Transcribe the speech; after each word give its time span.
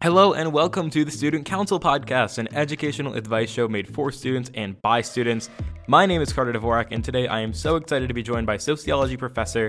Hello 0.00 0.32
and 0.32 0.52
welcome 0.52 0.90
to 0.90 1.04
the 1.04 1.10
Student 1.10 1.44
Counsel 1.44 1.80
Podcast, 1.80 2.38
an 2.38 2.46
educational 2.54 3.14
advice 3.14 3.50
show 3.50 3.66
made 3.66 3.92
for 3.92 4.12
students 4.12 4.48
and 4.54 4.80
by 4.80 5.00
students. 5.00 5.50
My 5.88 6.06
name 6.06 6.22
is 6.22 6.32
Carter 6.32 6.52
Dvorak, 6.52 6.92
and 6.92 7.04
today 7.04 7.26
I 7.26 7.40
am 7.40 7.52
so 7.52 7.74
excited 7.74 8.06
to 8.06 8.14
be 8.14 8.22
joined 8.22 8.46
by 8.46 8.58
sociology 8.58 9.16
professor 9.16 9.68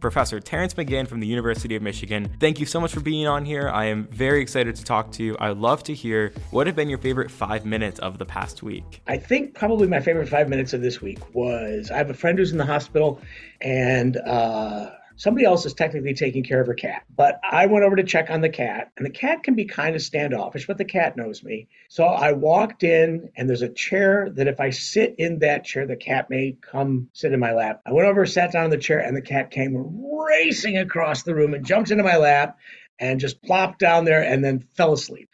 Professor 0.00 0.40
Terence 0.40 0.74
McGinn 0.74 1.06
from 1.06 1.20
the 1.20 1.28
University 1.28 1.76
of 1.76 1.82
Michigan. 1.82 2.28
Thank 2.40 2.58
you 2.58 2.66
so 2.66 2.80
much 2.80 2.92
for 2.92 2.98
being 2.98 3.28
on 3.28 3.44
here. 3.44 3.68
I 3.68 3.84
am 3.84 4.08
very 4.08 4.42
excited 4.42 4.74
to 4.74 4.84
talk 4.84 5.12
to 5.12 5.22
you. 5.22 5.36
I 5.38 5.50
love 5.50 5.84
to 5.84 5.94
hear 5.94 6.32
what 6.50 6.66
have 6.66 6.74
been 6.74 6.88
your 6.88 6.98
favorite 6.98 7.30
five 7.30 7.64
minutes 7.64 8.00
of 8.00 8.18
the 8.18 8.26
past 8.26 8.64
week. 8.64 9.00
I 9.06 9.16
think 9.16 9.54
probably 9.54 9.86
my 9.86 10.00
favorite 10.00 10.28
five 10.28 10.48
minutes 10.48 10.72
of 10.72 10.82
this 10.82 11.00
week 11.00 11.34
was 11.36 11.92
I 11.92 11.98
have 11.98 12.10
a 12.10 12.14
friend 12.14 12.36
who's 12.36 12.50
in 12.50 12.58
the 12.58 12.66
hospital, 12.66 13.20
and 13.60 14.16
uh, 14.16 14.90
somebody 15.18 15.44
else 15.44 15.66
is 15.66 15.74
technically 15.74 16.14
taking 16.14 16.42
care 16.42 16.60
of 16.60 16.66
her 16.66 16.74
cat. 16.74 17.02
But 17.14 17.38
I 17.42 17.66
went 17.66 17.84
over 17.84 17.96
to 17.96 18.04
check 18.04 18.30
on 18.30 18.40
the 18.40 18.48
cat, 18.48 18.90
and 18.96 19.04
the 19.04 19.10
cat 19.10 19.42
can 19.42 19.54
be 19.54 19.66
kind 19.66 19.94
of 19.94 20.00
standoffish, 20.00 20.66
but 20.66 20.78
the 20.78 20.84
cat 20.84 21.16
knows 21.16 21.44
me. 21.44 21.68
So 21.88 22.04
I 22.04 22.32
walked 22.32 22.82
in, 22.84 23.30
and 23.36 23.48
there's 23.48 23.62
a 23.62 23.68
chair 23.68 24.30
that 24.30 24.48
if 24.48 24.60
I 24.60 24.70
sit 24.70 25.16
in 25.18 25.40
that 25.40 25.64
chair, 25.64 25.86
the 25.86 25.96
cat 25.96 26.30
may 26.30 26.56
come 26.62 27.10
sit 27.12 27.32
in 27.32 27.40
my 27.40 27.52
lap. 27.52 27.82
I 27.84 27.92
went 27.92 28.08
over, 28.08 28.24
sat 28.24 28.52
down 28.52 28.64
in 28.64 28.70
the 28.70 28.78
chair, 28.78 29.00
and 29.00 29.16
the 29.16 29.20
cat 29.20 29.50
came 29.50 29.76
racing 29.76 30.78
across 30.78 31.24
the 31.24 31.34
room 31.34 31.52
and 31.52 31.66
jumped 31.66 31.90
into 31.90 32.04
my 32.04 32.16
lap 32.16 32.56
and 32.98 33.20
just 33.20 33.42
plopped 33.42 33.78
down 33.78 34.04
there 34.04 34.22
and 34.22 34.44
then 34.44 34.60
fell 34.74 34.92
asleep. 34.92 35.28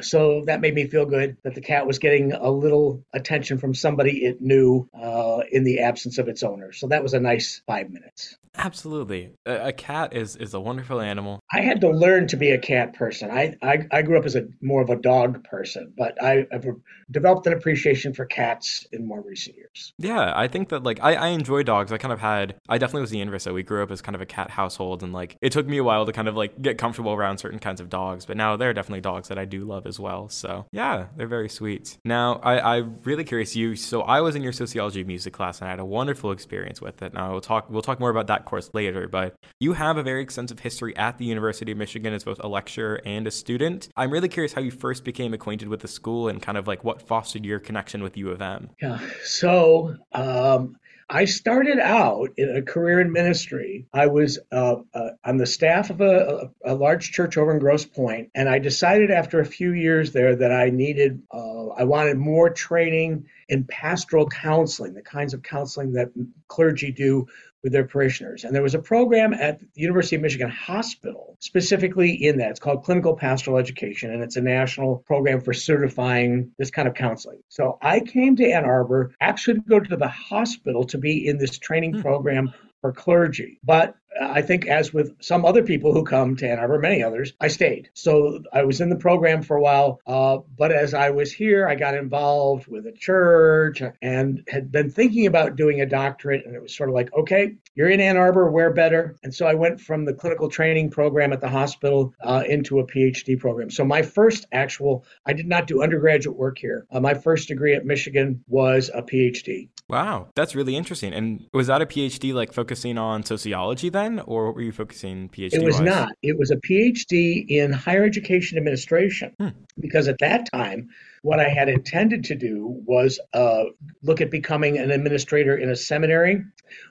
So 0.00 0.42
that 0.46 0.60
made 0.60 0.74
me 0.74 0.86
feel 0.86 1.06
good 1.06 1.36
that 1.42 1.54
the 1.54 1.60
cat 1.60 1.86
was 1.86 1.98
getting 1.98 2.32
a 2.32 2.50
little 2.50 3.04
attention 3.12 3.58
from 3.58 3.74
somebody 3.74 4.24
it 4.24 4.40
knew 4.40 4.88
uh, 4.94 5.40
in 5.50 5.64
the 5.64 5.80
absence 5.80 6.18
of 6.18 6.28
its 6.28 6.42
owner. 6.42 6.72
So 6.72 6.88
that 6.88 7.02
was 7.02 7.14
a 7.14 7.20
nice 7.20 7.62
five 7.66 7.90
minutes. 7.90 8.36
Absolutely. 8.58 9.32
A, 9.44 9.68
a, 9.68 9.72
cat 9.72 10.14
is, 10.14 10.36
is 10.36 10.54
a 10.54 10.60
wonderful 10.60 11.00
animal. 11.00 11.40
I 11.52 11.60
had 11.60 11.80
to 11.82 11.90
learn 11.90 12.26
to 12.28 12.36
be 12.36 12.50
a 12.50 12.58
cat 12.58 12.94
person. 12.94 13.30
I, 13.30 13.54
I, 13.62 13.86
I 13.90 14.02
grew 14.02 14.18
up 14.18 14.24
as 14.24 14.34
a 14.34 14.46
more 14.60 14.82
of 14.82 14.90
a 14.90 14.96
dog 14.96 15.44
person, 15.44 15.92
but 15.96 16.22
I, 16.22 16.46
have 16.50 16.64
developed 17.10 17.46
an 17.46 17.52
appreciation 17.52 18.14
for 18.14 18.24
cats 18.24 18.86
in 18.92 19.06
more 19.06 19.20
recent 19.20 19.56
years. 19.56 19.92
Yeah, 19.98 20.32
I 20.34 20.48
think 20.48 20.70
that 20.70 20.82
like 20.82 21.00
I, 21.02 21.14
I 21.14 21.28
enjoy 21.28 21.62
dogs. 21.62 21.92
I 21.92 21.98
kind 21.98 22.12
of 22.12 22.20
had 22.20 22.56
I 22.68 22.78
definitely 22.78 23.02
was 23.02 23.10
the 23.10 23.20
inverse. 23.20 23.44
So 23.44 23.52
we 23.52 23.62
grew 23.62 23.82
up 23.82 23.90
as 23.90 24.02
kind 24.02 24.14
of 24.14 24.20
a 24.20 24.26
cat 24.26 24.50
household 24.50 25.02
and 25.02 25.12
like 25.12 25.36
it 25.40 25.52
took 25.52 25.66
me 25.66 25.76
a 25.78 25.84
while 25.84 26.06
to 26.06 26.12
kind 26.12 26.28
of 26.28 26.36
like 26.36 26.60
get 26.60 26.78
comfortable 26.78 27.12
around 27.12 27.38
certain 27.38 27.58
kinds 27.58 27.80
of 27.80 27.88
dogs, 27.88 28.26
but 28.26 28.36
now 28.36 28.56
there 28.56 28.70
are 28.70 28.74
definitely 28.74 29.02
dogs 29.02 29.28
that 29.28 29.38
I 29.38 29.44
do 29.44 29.64
love 29.66 29.86
as 29.86 29.98
well. 30.00 30.28
So 30.28 30.66
yeah, 30.72 31.06
they're 31.16 31.26
very 31.26 31.48
sweet. 31.48 31.98
Now 32.04 32.34
I, 32.42 32.76
I'm 32.76 32.98
really 33.04 33.24
curious 33.24 33.54
you 33.56 33.76
so 33.76 34.02
I 34.02 34.20
was 34.20 34.34
in 34.34 34.42
your 34.42 34.52
sociology 34.52 35.04
music 35.04 35.32
class 35.32 35.60
and 35.60 35.68
I 35.68 35.70
had 35.70 35.80
a 35.80 35.84
wonderful 35.84 36.32
experience 36.32 36.80
with 36.80 37.02
it. 37.02 37.14
Now 37.14 37.32
we'll 37.32 37.40
talk 37.40 37.70
we'll 37.70 37.82
talk 37.82 38.00
more 38.00 38.10
about 38.10 38.26
that 38.28 38.44
course 38.44 38.70
later, 38.72 39.08
but 39.08 39.34
you 39.60 39.72
have 39.74 39.96
a 39.96 40.02
very 40.02 40.22
extensive 40.22 40.60
history 40.60 40.96
at 40.96 41.18
the 41.18 41.24
University 41.24 41.72
of 41.72 41.78
Michigan 41.78 42.12
as 42.14 42.24
both 42.24 42.40
a 42.40 42.48
lecturer 42.48 43.00
and 43.04 43.26
a 43.26 43.30
student. 43.30 43.88
I'm 43.96 44.10
really 44.10 44.28
curious 44.28 44.52
how 44.52 44.60
you 44.60 44.70
first 44.70 45.04
became 45.04 45.34
acquainted 45.34 45.68
with 45.68 45.80
the 45.80 45.88
school 45.88 46.28
and 46.28 46.40
kind 46.40 46.58
of 46.58 46.66
like 46.66 46.84
what 46.84 47.02
fostered 47.02 47.44
your 47.44 47.58
connection 47.58 48.02
with 48.02 48.16
U 48.16 48.30
of 48.30 48.40
M. 48.40 48.70
Yeah. 48.80 48.98
So 49.22 49.96
um, 50.12 50.76
I 51.08 51.26
started 51.26 51.78
out 51.78 52.30
in 52.36 52.56
a 52.56 52.62
career 52.62 53.00
in 53.00 53.12
ministry. 53.12 53.86
I 53.92 54.08
was 54.08 54.40
uh, 54.50 54.76
uh, 54.92 55.10
on 55.24 55.36
the 55.36 55.46
staff 55.46 55.90
of 55.90 56.00
a, 56.00 56.50
a, 56.64 56.74
large 56.74 57.12
church 57.12 57.36
over 57.36 57.52
in 57.52 57.60
Grosse 57.60 57.84
Pointe, 57.84 58.30
and 58.34 58.48
I 58.48 58.58
decided 58.58 59.12
after 59.12 59.38
a 59.38 59.46
few 59.46 59.72
years 59.72 60.12
there 60.12 60.34
that 60.34 60.50
I 60.50 60.70
needed, 60.70 61.22
uh, 61.32 61.68
I 61.68 61.84
wanted 61.84 62.16
more 62.16 62.50
training 62.50 63.26
in 63.48 63.62
pastoral 63.64 64.28
counseling, 64.28 64.94
the 64.94 65.02
kinds 65.02 65.32
of 65.32 65.44
counseling 65.44 65.92
that 65.92 66.10
clergy 66.48 66.90
do 66.90 67.28
with 67.62 67.72
their 67.72 67.84
parishioners. 67.84 68.44
And 68.44 68.54
there 68.54 68.62
was 68.62 68.74
a 68.74 68.78
program 68.78 69.34
at 69.34 69.60
the 69.60 69.66
University 69.74 70.16
of 70.16 70.22
Michigan 70.22 70.50
Hospital 70.50 71.36
specifically 71.40 72.12
in 72.12 72.38
that. 72.38 72.50
It's 72.50 72.60
called 72.60 72.84
Clinical 72.84 73.16
Pastoral 73.16 73.58
Education, 73.58 74.12
and 74.12 74.22
it's 74.22 74.36
a 74.36 74.40
national 74.40 74.98
program 75.06 75.40
for 75.40 75.52
certifying 75.52 76.52
this 76.58 76.70
kind 76.70 76.86
of 76.88 76.94
counseling. 76.94 77.40
So 77.48 77.78
I 77.82 78.00
came 78.00 78.36
to 78.36 78.50
Ann 78.50 78.64
Arbor 78.64 79.14
actually 79.20 79.54
to 79.54 79.64
go 79.68 79.80
to 79.80 79.96
the 79.96 80.08
hospital 80.08 80.84
to 80.84 80.98
be 80.98 81.26
in 81.26 81.38
this 81.38 81.58
training 81.58 81.94
hmm. 81.94 82.02
program 82.02 82.52
for 82.80 82.92
clergy. 82.92 83.58
But 83.64 83.96
I 84.20 84.42
think, 84.42 84.66
as 84.66 84.92
with 84.92 85.14
some 85.20 85.44
other 85.44 85.62
people 85.62 85.92
who 85.92 86.04
come 86.04 86.36
to 86.36 86.48
Ann 86.48 86.58
Arbor, 86.58 86.78
many 86.78 87.02
others, 87.02 87.32
I 87.40 87.48
stayed. 87.48 87.90
So 87.94 88.42
I 88.52 88.64
was 88.64 88.80
in 88.80 88.88
the 88.88 88.96
program 88.96 89.42
for 89.42 89.56
a 89.56 89.60
while. 89.60 90.00
Uh, 90.06 90.38
but 90.56 90.72
as 90.72 90.94
I 90.94 91.10
was 91.10 91.32
here, 91.32 91.66
I 91.66 91.74
got 91.74 91.94
involved 91.94 92.66
with 92.66 92.86
a 92.86 92.92
church 92.92 93.82
and 94.02 94.42
had 94.48 94.72
been 94.72 94.90
thinking 94.90 95.26
about 95.26 95.56
doing 95.56 95.80
a 95.80 95.86
doctorate. 95.86 96.46
And 96.46 96.54
it 96.54 96.62
was 96.62 96.76
sort 96.76 96.88
of 96.88 96.94
like, 96.94 97.12
okay, 97.14 97.54
you're 97.74 97.90
in 97.90 98.00
Ann 98.00 98.16
Arbor, 98.16 98.50
where 98.50 98.72
better? 98.72 99.16
And 99.22 99.34
so 99.34 99.46
I 99.46 99.54
went 99.54 99.80
from 99.80 100.04
the 100.04 100.14
clinical 100.14 100.48
training 100.48 100.90
program 100.90 101.32
at 101.32 101.40
the 101.40 101.48
hospital 101.48 102.14
uh, 102.22 102.42
into 102.48 102.78
a 102.80 102.86
PhD 102.86 103.38
program. 103.38 103.70
So 103.70 103.84
my 103.84 104.02
first 104.02 104.46
actual, 104.52 105.04
I 105.26 105.32
did 105.32 105.46
not 105.46 105.66
do 105.66 105.82
undergraduate 105.82 106.36
work 106.36 106.58
here. 106.58 106.86
Uh, 106.90 107.00
my 107.00 107.14
first 107.14 107.48
degree 107.48 107.74
at 107.74 107.84
Michigan 107.84 108.42
was 108.48 108.90
a 108.94 109.02
PhD. 109.02 109.68
Wow, 109.88 110.28
that's 110.34 110.54
really 110.56 110.74
interesting. 110.74 111.12
And 111.12 111.46
was 111.52 111.68
that 111.68 111.80
a 111.80 111.86
PhD 111.86 112.34
like 112.34 112.52
focusing 112.52 112.98
on 112.98 113.22
sociology 113.24 113.88
then, 113.88 114.05
or 114.20 114.52
were 114.52 114.62
you 114.62 114.72
focusing 114.72 115.28
PhD? 115.28 115.54
It 115.54 115.64
was 115.64 115.80
not. 115.80 116.12
It 116.22 116.38
was 116.38 116.50
a 116.50 116.56
PhD 116.56 117.44
in 117.48 117.72
higher 117.72 118.04
education 118.04 118.58
administration 118.58 119.32
hmm. 119.38 119.48
because 119.80 120.08
at 120.08 120.18
that 120.18 120.50
time 120.52 120.88
what 121.22 121.40
I 121.40 121.48
had 121.48 121.68
intended 121.68 122.24
to 122.24 122.34
do 122.34 122.82
was 122.86 123.20
uh, 123.32 123.64
look 124.02 124.20
at 124.20 124.30
becoming 124.30 124.78
an 124.78 124.90
administrator 124.90 125.56
in 125.56 125.70
a 125.70 125.76
seminary 125.76 126.42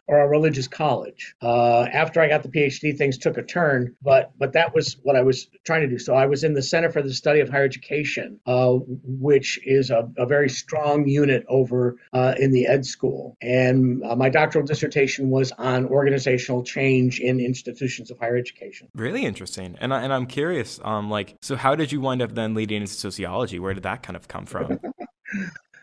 or 0.07 0.19
a 0.19 0.27
religious 0.27 0.67
college. 0.67 1.35
Uh, 1.41 1.83
after 1.83 2.21
I 2.21 2.27
got 2.27 2.43
the 2.43 2.49
PhD, 2.49 2.95
things 2.95 3.17
took 3.17 3.37
a 3.37 3.43
turn, 3.43 3.95
but 4.01 4.31
but 4.37 4.53
that 4.53 4.73
was 4.73 4.97
what 5.03 5.15
I 5.15 5.21
was 5.21 5.47
trying 5.65 5.81
to 5.81 5.87
do. 5.87 5.97
So 5.97 6.13
I 6.13 6.25
was 6.27 6.43
in 6.43 6.53
the 6.53 6.61
Center 6.61 6.91
for 6.91 7.01
the 7.01 7.13
Study 7.13 7.39
of 7.39 7.49
Higher 7.49 7.63
Education, 7.63 8.39
uh, 8.45 8.73
which 9.03 9.59
is 9.65 9.89
a, 9.89 10.07
a, 10.17 10.25
very 10.25 10.49
strong 10.49 11.07
unit 11.07 11.45
over 11.47 11.97
uh, 12.13 12.35
in 12.37 12.51
the 12.51 12.67
Ed 12.67 12.85
School, 12.85 13.37
and 13.41 14.03
uh, 14.03 14.15
my 14.15 14.29
doctoral 14.29 14.65
dissertation 14.65 15.29
was 15.29 15.51
on 15.53 15.85
organizational 15.85 16.63
change 16.63 17.19
in 17.19 17.39
institutions 17.39 18.11
of 18.11 18.19
higher 18.19 18.37
education. 18.37 18.87
Really 18.95 19.25
interesting, 19.25 19.75
and 19.79 19.93
I, 19.93 20.03
and 20.03 20.13
I'm 20.13 20.27
curious, 20.27 20.79
um, 20.83 21.09
like, 21.09 21.35
so 21.41 21.55
how 21.55 21.75
did 21.75 21.91
you 21.91 22.01
wind 22.01 22.21
up 22.21 22.33
then 22.35 22.53
leading 22.53 22.81
into 22.81 22.93
sociology? 22.93 23.59
Where 23.59 23.73
did 23.73 23.83
that 23.83 24.03
kind 24.03 24.14
of 24.15 24.27
come 24.27 24.45
from? 24.45 24.79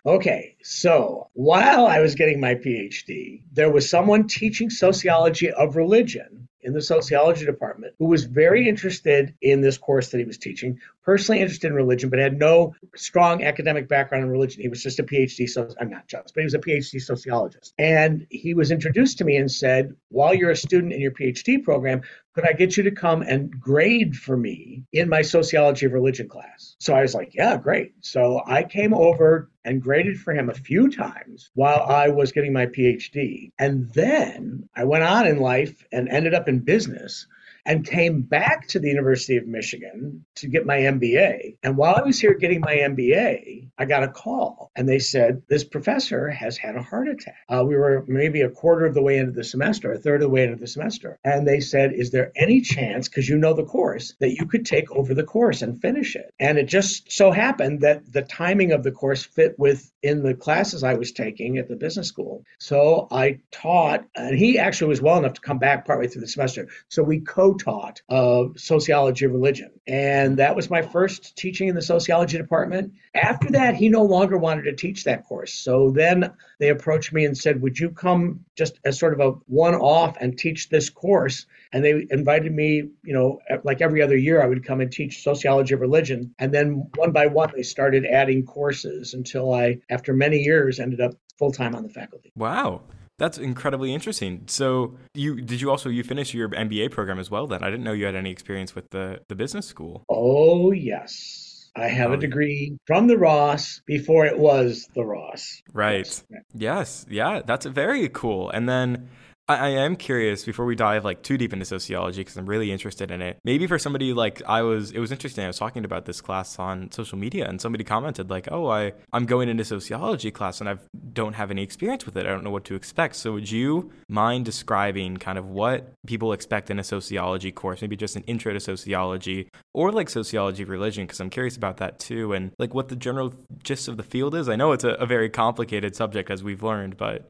Okay, 0.05 0.57
so 0.65 1.29
while 1.35 1.87
I 1.87 2.01
was 2.01 2.17
getting 2.17 2.41
my 2.41 2.57
PhD, 2.57 3.43
there 3.53 3.71
was 3.71 3.89
someone 3.89 4.27
teaching 4.27 4.69
sociology 4.69 5.53
of 5.53 5.77
religion 5.77 6.49
in 6.63 6.73
the 6.73 6.83
sociology 6.83 7.45
department 7.45 7.95
who 8.01 8.07
was 8.07 8.25
very 8.25 8.69
interested 8.69 9.33
in 9.43 9.61
this 9.61 9.79
course 9.79 10.11
that 10.11 10.19
he 10.19 10.25
was 10.25 10.39
teaching, 10.39 10.81
personally 11.05 11.41
interested 11.41 11.69
in 11.69 11.75
religion, 11.75 12.11
but 12.11 12.19
had 12.19 12.37
no 12.37 12.75
strong 12.97 13.45
academic 13.45 13.89
background 13.89 14.25
in 14.25 14.31
religion. 14.31 14.63
He 14.63 14.69
was 14.69 14.83
just 14.83 14.99
a 14.99 15.05
PhD, 15.05 15.49
so 15.49 15.69
I'm 15.81 15.91
not 15.91 16.09
just, 16.09 16.35
but 16.35 16.41
he 16.41 16.47
was 16.47 16.55
a 16.55 16.59
PhD 16.59 17.01
sociologist. 17.01 17.73
And 17.79 18.27
he 18.29 18.55
was 18.55 18.73
introduced 18.73 19.19
to 19.19 19.25
me 19.25 19.37
and 19.37 19.51
said, 19.51 19.95
while 20.09 20.35
you're 20.35 20.51
a 20.51 20.57
student 20.57 20.93
in 20.93 21.01
your 21.01 21.13
PhD 21.13 21.63
program, 21.63 22.03
could 22.35 22.47
I 22.47 22.53
get 22.53 22.77
you 22.77 22.83
to 22.85 22.91
come 22.91 23.23
and 23.23 23.51
grade 23.61 24.17
for 24.17 24.37
me 24.37 24.85
in 24.93 25.09
my 25.09 25.23
sociology 25.23 25.87
of 25.87 25.93
religion 25.93 26.29
class? 26.29 26.77
So 26.79 26.95
I 26.95 27.03
was 27.03 27.15
like, 27.15 27.35
yeah, 27.35 27.57
great. 27.57 27.93
So 28.01 28.43
I 28.47 28.63
came 28.63 28.95
over 28.95 29.51
and 29.65 29.83
graded 29.83 30.19
for 30.19 30.33
him 30.33 30.49
a 30.49 30.55
few 30.55 30.91
times 30.91 31.51
while 31.55 31.83
I 31.83 32.09
was 32.09 32.33
getting 32.33 32.53
my 32.53 32.67
PhD. 32.67 33.53
And 33.59 33.91
then 33.93 34.69
I 34.75 34.85
went 34.85 35.05
on 35.05 35.27
in 35.27 35.39
life 35.39 35.85
and 35.93 36.09
ended 36.09 36.35
up 36.35 36.49
in 36.49 36.61
business 36.61 37.27
and 37.65 37.87
came 37.87 38.23
back 38.23 38.67
to 38.69 38.79
the 38.79 38.89
University 38.89 39.37
of 39.37 39.47
Michigan 39.47 40.25
to 40.37 40.49
get 40.49 40.67
my 40.67 40.79
MBA. 40.79 41.57
And 41.63 41.77
while 41.77 41.95
I 41.95 42.03
was 42.03 42.19
here 42.19 42.35
getting 42.35 42.61
my 42.61 42.75
MBA, 42.75 43.69
I 43.79 43.85
got 43.85 44.03
a 44.03 44.09
call 44.09 44.71
and 44.75 44.89
they 44.89 44.99
said, 44.99 45.43
This 45.49 45.65
professor 45.65 46.29
has 46.29 46.57
had 46.57 46.77
a 46.77 46.83
heart 46.83 47.09
attack. 47.09 47.37
Uh, 47.49 47.65
we 47.67 47.77
were 47.77 48.05
maybe 48.09 48.41
a 48.41 48.51
quarter 48.51 48.87
of 48.87 48.95
the 48.95 49.03
way 49.03 49.19
into 49.19 49.33
the 49.33 49.45
semester, 49.45 49.93
a 49.93 49.99
third 49.99 50.17
of 50.17 50.29
the 50.29 50.29
way 50.29 50.45
into 50.45 50.57
the 50.57 50.67
semester. 50.67 51.19
And 51.25 51.47
they 51.47 51.61
said, 51.61 51.93
Is 51.93 52.11
there 52.11 52.33
any 52.37 52.61
chance, 52.61 53.09
because 53.09 53.29
you 53.29 53.39
know 53.39 53.55
the 53.55 53.65
course, 53.65 54.15
that 54.21 54.33
you 54.33 54.47
could 54.47 54.67
take 54.67 54.91
over 54.91 55.15
the 55.15 55.25
course 55.25 55.63
and 55.63 55.81
finish 55.81 56.17
it? 56.17 56.33
And 56.41 56.59
it 56.59 56.67
just 56.67 57.13
so 57.13 57.31
happened 57.31 57.81
that 57.83 58.13
the 58.13 58.23
timing 58.23 58.73
of 58.73 58.83
the 58.83 58.93
course 58.93 59.25
fit 59.25 59.59
with 59.59 59.91
in 60.03 60.23
the 60.23 60.35
classes 60.35 60.83
I 60.83 60.95
was 60.95 61.13
taking 61.13 61.59
at 61.59 61.69
the 61.69 61.77
business 61.77 62.09
school. 62.09 62.45
So 62.59 63.07
I 63.11 63.39
taught, 63.53 64.05
and 64.17 64.37
he 64.37 64.59
actually 64.59 64.89
was 64.89 65.01
well 65.01 65.19
enough 65.19 65.35
to 65.35 65.41
come 65.41 65.59
back 65.59 65.87
partway 65.87 66.09
through 66.09 66.23
the 66.23 66.29
semester. 66.29 66.69
So 66.89 67.03
we 67.03 67.21
co 67.21 67.52
taught 67.55 68.03
of 68.09 68.59
sociology 68.59 69.25
of 69.25 69.33
religion. 69.33 69.71
And 69.87 70.39
that 70.39 70.57
was 70.57 70.71
my 70.71 70.83
first 70.83 71.37
teaching 71.37 71.69
in 71.69 71.75
the 71.75 71.83
sociology 71.83 72.39
department. 72.39 72.95
After 73.15 73.51
that, 73.53 73.75
he 73.75 73.89
no 73.89 74.05
longer 74.05 74.39
wanted 74.39 74.63
to 74.65 74.75
teach 74.75 75.05
that 75.05 75.25
course. 75.25 75.53
So 75.53 75.91
then 75.91 76.33
they 76.59 76.69
approached 76.69 77.13
me 77.13 77.25
and 77.25 77.37
said, 77.37 77.63
Would 77.63 77.79
you 77.79 77.91
come 77.91 78.45
just 78.57 78.79
as 78.85 78.99
sort 78.99 79.13
of 79.13 79.21
a 79.21 79.31
one 79.47 79.75
off 79.75 80.17
and 80.21 80.39
teach 80.39 80.69
this 80.69 80.91
course? 80.91 81.47
And 81.73 81.85
they 81.85 82.07
invited 82.11 82.53
me, 82.53 82.91
you 83.03 83.15
know, 83.15 83.41
like 83.65 83.81
every 83.81 84.03
other 84.03 84.17
year, 84.17 84.43
I 84.43 84.47
would 84.47 84.65
come 84.65 84.81
and 84.81 84.93
teach 84.93 85.23
sociology 85.23 85.75
of 85.75 85.81
religion. 85.81 86.35
And 86.39 86.53
then 86.53 86.89
one 86.97 87.13
by 87.13 87.27
one, 87.27 87.53
they 87.55 87.63
started 87.63 88.05
adding 88.05 88.45
courses 88.45 89.15
until 89.15 89.53
I, 89.53 89.79
after 89.91 90.13
many 90.13 90.39
years, 90.39 90.81
ended 90.81 91.01
up 91.01 91.15
full 91.39 91.53
time 91.53 91.75
on 91.75 91.83
the 91.83 91.89
faculty. 91.89 92.33
Wow. 92.37 92.83
That's 93.19 93.39
incredibly 93.39 93.95
interesting. 93.95 94.45
So 94.47 94.97
you 95.15 95.41
did 95.41 95.61
you 95.61 95.71
also 95.71 95.89
you 95.89 96.03
finish 96.03 96.35
your 96.35 96.49
MBA 96.49 96.91
program 96.91 97.19
as 97.19 97.31
well 97.31 97.47
then? 97.47 97.63
I 97.63 97.71
didn't 97.71 97.85
know 97.85 97.93
you 97.93 98.07
had 98.07 98.17
any 98.17 98.31
experience 98.31 98.75
with 98.75 98.91
the 98.91 99.21
the 99.29 99.35
business 99.35 99.67
school. 99.67 100.05
Oh 100.09 100.73
yes. 100.73 101.71
I 101.75 101.89
have 101.89 102.11
Oh, 102.11 102.15
a 102.15 102.17
degree 102.19 102.77
from 102.87 103.07
the 103.07 103.17
Ross 103.17 103.81
before 103.87 104.27
it 104.27 104.39
was 104.39 104.89
the 104.95 105.05
Ross. 105.05 105.63
Right. 105.73 105.99
Yes. 106.07 106.25
Yes. 106.55 107.07
Yeah. 107.09 107.41
That's 107.47 107.65
very 107.65 108.09
cool. 108.11 108.51
And 108.51 108.69
then 108.69 109.09
I, 109.49 109.69
am 109.71 109.97
curious 109.97 110.45
before 110.45 110.65
we 110.65 110.77
dive 110.77 111.05
like 111.05 111.23
too 111.23 111.37
deep 111.37 111.53
into 111.53 111.65
sociology 111.65 112.21
because 112.21 112.37
I'm 112.37 112.47
really 112.47 112.71
interested 112.71 113.11
in 113.11 113.21
it. 113.21 113.39
Maybe 113.45 113.67
for 113.67 113.79
somebody 113.79 114.13
like 114.13 114.41
I 114.47 114.63
was, 114.63 114.93
it 114.93 115.01
was 115.01 115.11
interesting. 115.11 115.45
I 115.45 115.49
was 115.49 115.59
talking 115.59 115.85
about 115.85 116.05
this 116.05 116.21
class 116.21 116.59
on 116.59 116.91
social 116.93 117.19
media, 117.19 117.49
and 117.49 117.61
somebody 117.61 117.85
commented 117.85 118.31
like, 118.31 118.49
"Oh, 118.51 118.69
I 118.69 118.93
I'm 119.13 119.27
going 119.27 119.49
into 119.49 119.65
sociology 119.65 120.31
class 120.31 120.61
and 120.61 120.69
I 120.69 120.77
don't 121.13 121.35
have 121.35 121.51
any 121.51 121.63
experience 121.63 122.07
with 122.07 122.17
it. 122.17 122.25
I 122.25 122.31
don't 122.31 122.45
know 122.45 122.51
what 122.51 122.65
to 122.67 122.75
expect." 122.75 123.17
So 123.17 123.33
would 123.33 123.51
you 123.51 123.91
mind 124.09 124.45
describing 124.45 125.17
kind 125.17 125.39
of 125.39 125.47
what 125.47 125.93
people 126.07 126.33
expect 126.33 126.71
in 126.71 126.79
a 126.79 126.85
sociology 126.85 127.51
course? 127.51 127.83
Maybe 127.83 127.97
just 127.97 128.17
an 128.17 128.23
intro 128.25 128.53
to 128.53 128.61
sociology 128.61 129.49
or 129.75 129.91
like 129.91 130.09
sociology 130.09 130.63
of 130.63 130.69
religion 130.69 131.05
because 131.05 131.21
I'm 131.21 131.31
curious 131.31 131.57
about 131.57 131.79
that 131.79 131.99
too, 131.99 132.33
and 132.33 132.53
like 132.59 132.75
what 132.75 132.89
the 132.89 132.97
general 132.97 133.35
gist 133.63 133.89
of 133.89 133.97
the 133.97 134.03
field 134.05 134.35
is. 134.35 134.49
I 134.49 134.57
know 134.57 134.73
it's 134.73 134.85
a, 134.85 134.91
a 134.91 135.07
very 135.07 135.29
complicated 135.29 135.97
subject 135.97 136.31
as 136.31 136.45
we've 136.45 136.63
learned, 136.63 136.97
but 136.97 137.29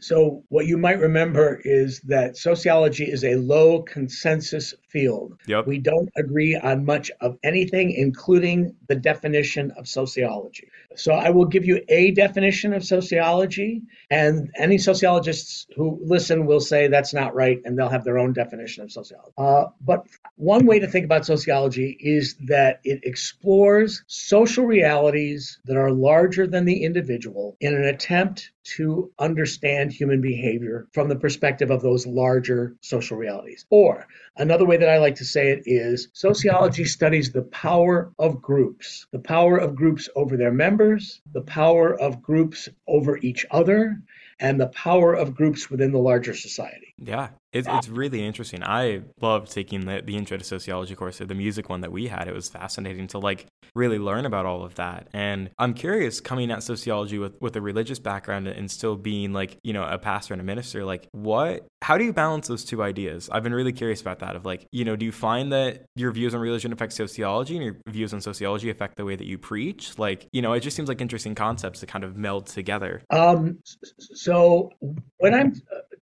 So, 0.00 0.42
what 0.48 0.66
you 0.66 0.76
might 0.76 0.98
remember 0.98 1.60
is 1.64 2.00
that 2.00 2.36
sociology 2.36 3.04
is 3.04 3.22
a 3.24 3.36
low 3.36 3.82
consensus 3.82 4.74
field. 4.88 5.38
Yep. 5.46 5.66
We 5.68 5.78
don't 5.78 6.10
agree 6.16 6.56
on 6.56 6.84
much 6.84 7.10
of 7.20 7.38
anything, 7.44 7.92
including 7.92 8.74
the 8.88 8.96
definition 8.96 9.70
of 9.72 9.86
sociology. 9.86 10.68
So, 10.96 11.12
I 11.12 11.30
will 11.30 11.46
give 11.46 11.64
you 11.64 11.82
a 11.88 12.10
definition 12.12 12.72
of 12.72 12.84
sociology, 12.84 13.82
and 14.10 14.50
any 14.56 14.78
sociologists 14.78 15.66
who 15.76 15.98
listen 16.02 16.46
will 16.46 16.60
say 16.60 16.88
that's 16.88 17.14
not 17.14 17.34
right, 17.34 17.60
and 17.64 17.78
they'll 17.78 17.88
have 17.88 18.04
their 18.04 18.18
own 18.18 18.32
definition 18.32 18.82
of 18.84 18.92
sociology. 18.92 19.32
Uh, 19.38 19.66
but 19.80 20.06
one 20.36 20.66
way 20.66 20.78
to 20.78 20.86
think 20.86 21.04
about 21.04 21.26
sociology 21.26 21.96
is 22.00 22.36
that 22.46 22.80
it 22.84 23.00
explores 23.04 24.04
social 24.06 24.66
realities 24.66 25.58
that 25.64 25.76
are 25.76 25.90
larger 25.90 26.46
than 26.46 26.64
the 26.64 26.84
individual 26.84 27.56
in 27.60 27.74
an 27.74 27.84
attempt 27.84 28.50
to 28.64 29.12
understand 29.18 29.92
human 29.92 30.20
behavior 30.20 30.88
from 30.92 31.08
the 31.08 31.16
perspective 31.16 31.70
of 31.70 31.82
those 31.82 32.06
larger 32.06 32.74
social 32.80 33.16
realities. 33.16 33.66
Or 33.68 34.06
another 34.36 34.64
way 34.64 34.78
that 34.78 34.88
I 34.88 34.98
like 34.98 35.16
to 35.16 35.24
say 35.24 35.50
it 35.50 35.64
is 35.66 36.08
sociology 36.12 36.84
studies 36.84 37.30
the 37.30 37.42
power 37.42 38.12
of 38.18 38.40
groups, 38.40 39.06
the 39.12 39.18
power 39.18 39.58
of 39.58 39.76
groups 39.76 40.08
over 40.16 40.36
their 40.36 40.52
members, 40.52 40.83
the 41.32 41.40
power 41.42 41.98
of 41.98 42.22
groups 42.22 42.68
over 42.86 43.18
each 43.18 43.46
other, 43.50 44.00
and 44.40 44.60
the 44.60 44.68
power 44.68 45.14
of 45.14 45.34
groups 45.34 45.70
within 45.70 45.92
the 45.92 45.98
larger 45.98 46.34
society. 46.34 46.94
Yeah, 46.98 47.28
it's, 47.54 47.68
it's 47.70 47.88
really 47.88 48.24
interesting. 48.24 48.62
I 48.62 49.02
loved 49.20 49.52
taking 49.52 49.86
the, 49.86 50.02
the 50.04 50.16
intro 50.16 50.36
to 50.36 50.44
sociology 50.44 50.94
course, 50.94 51.18
the 51.18 51.34
music 51.34 51.68
one 51.68 51.80
that 51.82 51.92
we 51.92 52.08
had. 52.08 52.28
It 52.28 52.34
was 52.34 52.48
fascinating 52.48 53.06
to 53.08 53.18
like 53.18 53.46
really 53.74 53.98
learn 53.98 54.26
about 54.26 54.44
all 54.44 54.64
of 54.64 54.74
that. 54.74 55.08
And 55.12 55.50
I'm 55.58 55.72
curious, 55.74 56.20
coming 56.20 56.50
at 56.50 56.62
sociology 56.62 57.18
with, 57.18 57.40
with 57.40 57.56
a 57.56 57.60
religious 57.60 57.98
background 57.98 58.48
and 58.48 58.70
still 58.70 58.96
being 58.96 59.32
like, 59.32 59.58
you 59.62 59.72
know, 59.72 59.84
a 59.84 59.98
pastor 59.98 60.34
and 60.34 60.40
a 60.40 60.44
minister, 60.44 60.84
like 60.84 61.08
what, 61.12 61.66
how 61.82 61.96
do 61.96 62.04
you 62.04 62.12
balance 62.12 62.48
those 62.48 62.64
two 62.64 62.82
ideas? 62.82 63.28
I've 63.30 63.42
been 63.42 63.54
really 63.54 63.72
curious 63.72 64.00
about 64.00 64.18
that 64.20 64.36
of 64.36 64.44
like, 64.44 64.66
you 64.72 64.84
know, 64.84 64.96
do 64.96 65.04
you 65.06 65.12
find 65.12 65.52
that 65.52 65.84
your 65.96 66.10
views 66.12 66.34
on 66.34 66.40
religion 66.40 66.72
affect 66.72 66.92
sociology 66.92 67.56
and 67.56 67.64
your 67.64 67.76
views 67.88 68.12
on 68.12 68.20
sociology 68.20 68.70
affect 68.70 68.96
the 68.96 69.04
way 69.04 69.16
that 69.16 69.26
you 69.26 69.38
preach? 69.38 69.98
Like, 69.98 70.26
you 70.32 70.42
know, 70.42 70.52
it 70.54 70.60
just 70.60 70.76
seems 70.76 70.88
like 70.88 71.00
interesting 71.00 71.34
concepts 71.34 71.80
to 71.80 71.86
kind 71.86 72.04
of 72.04 72.16
meld 72.16 72.46
together. 72.46 73.02
Um, 73.10 73.58
so 73.98 74.70
when 75.18 75.34
I'm 75.34 75.54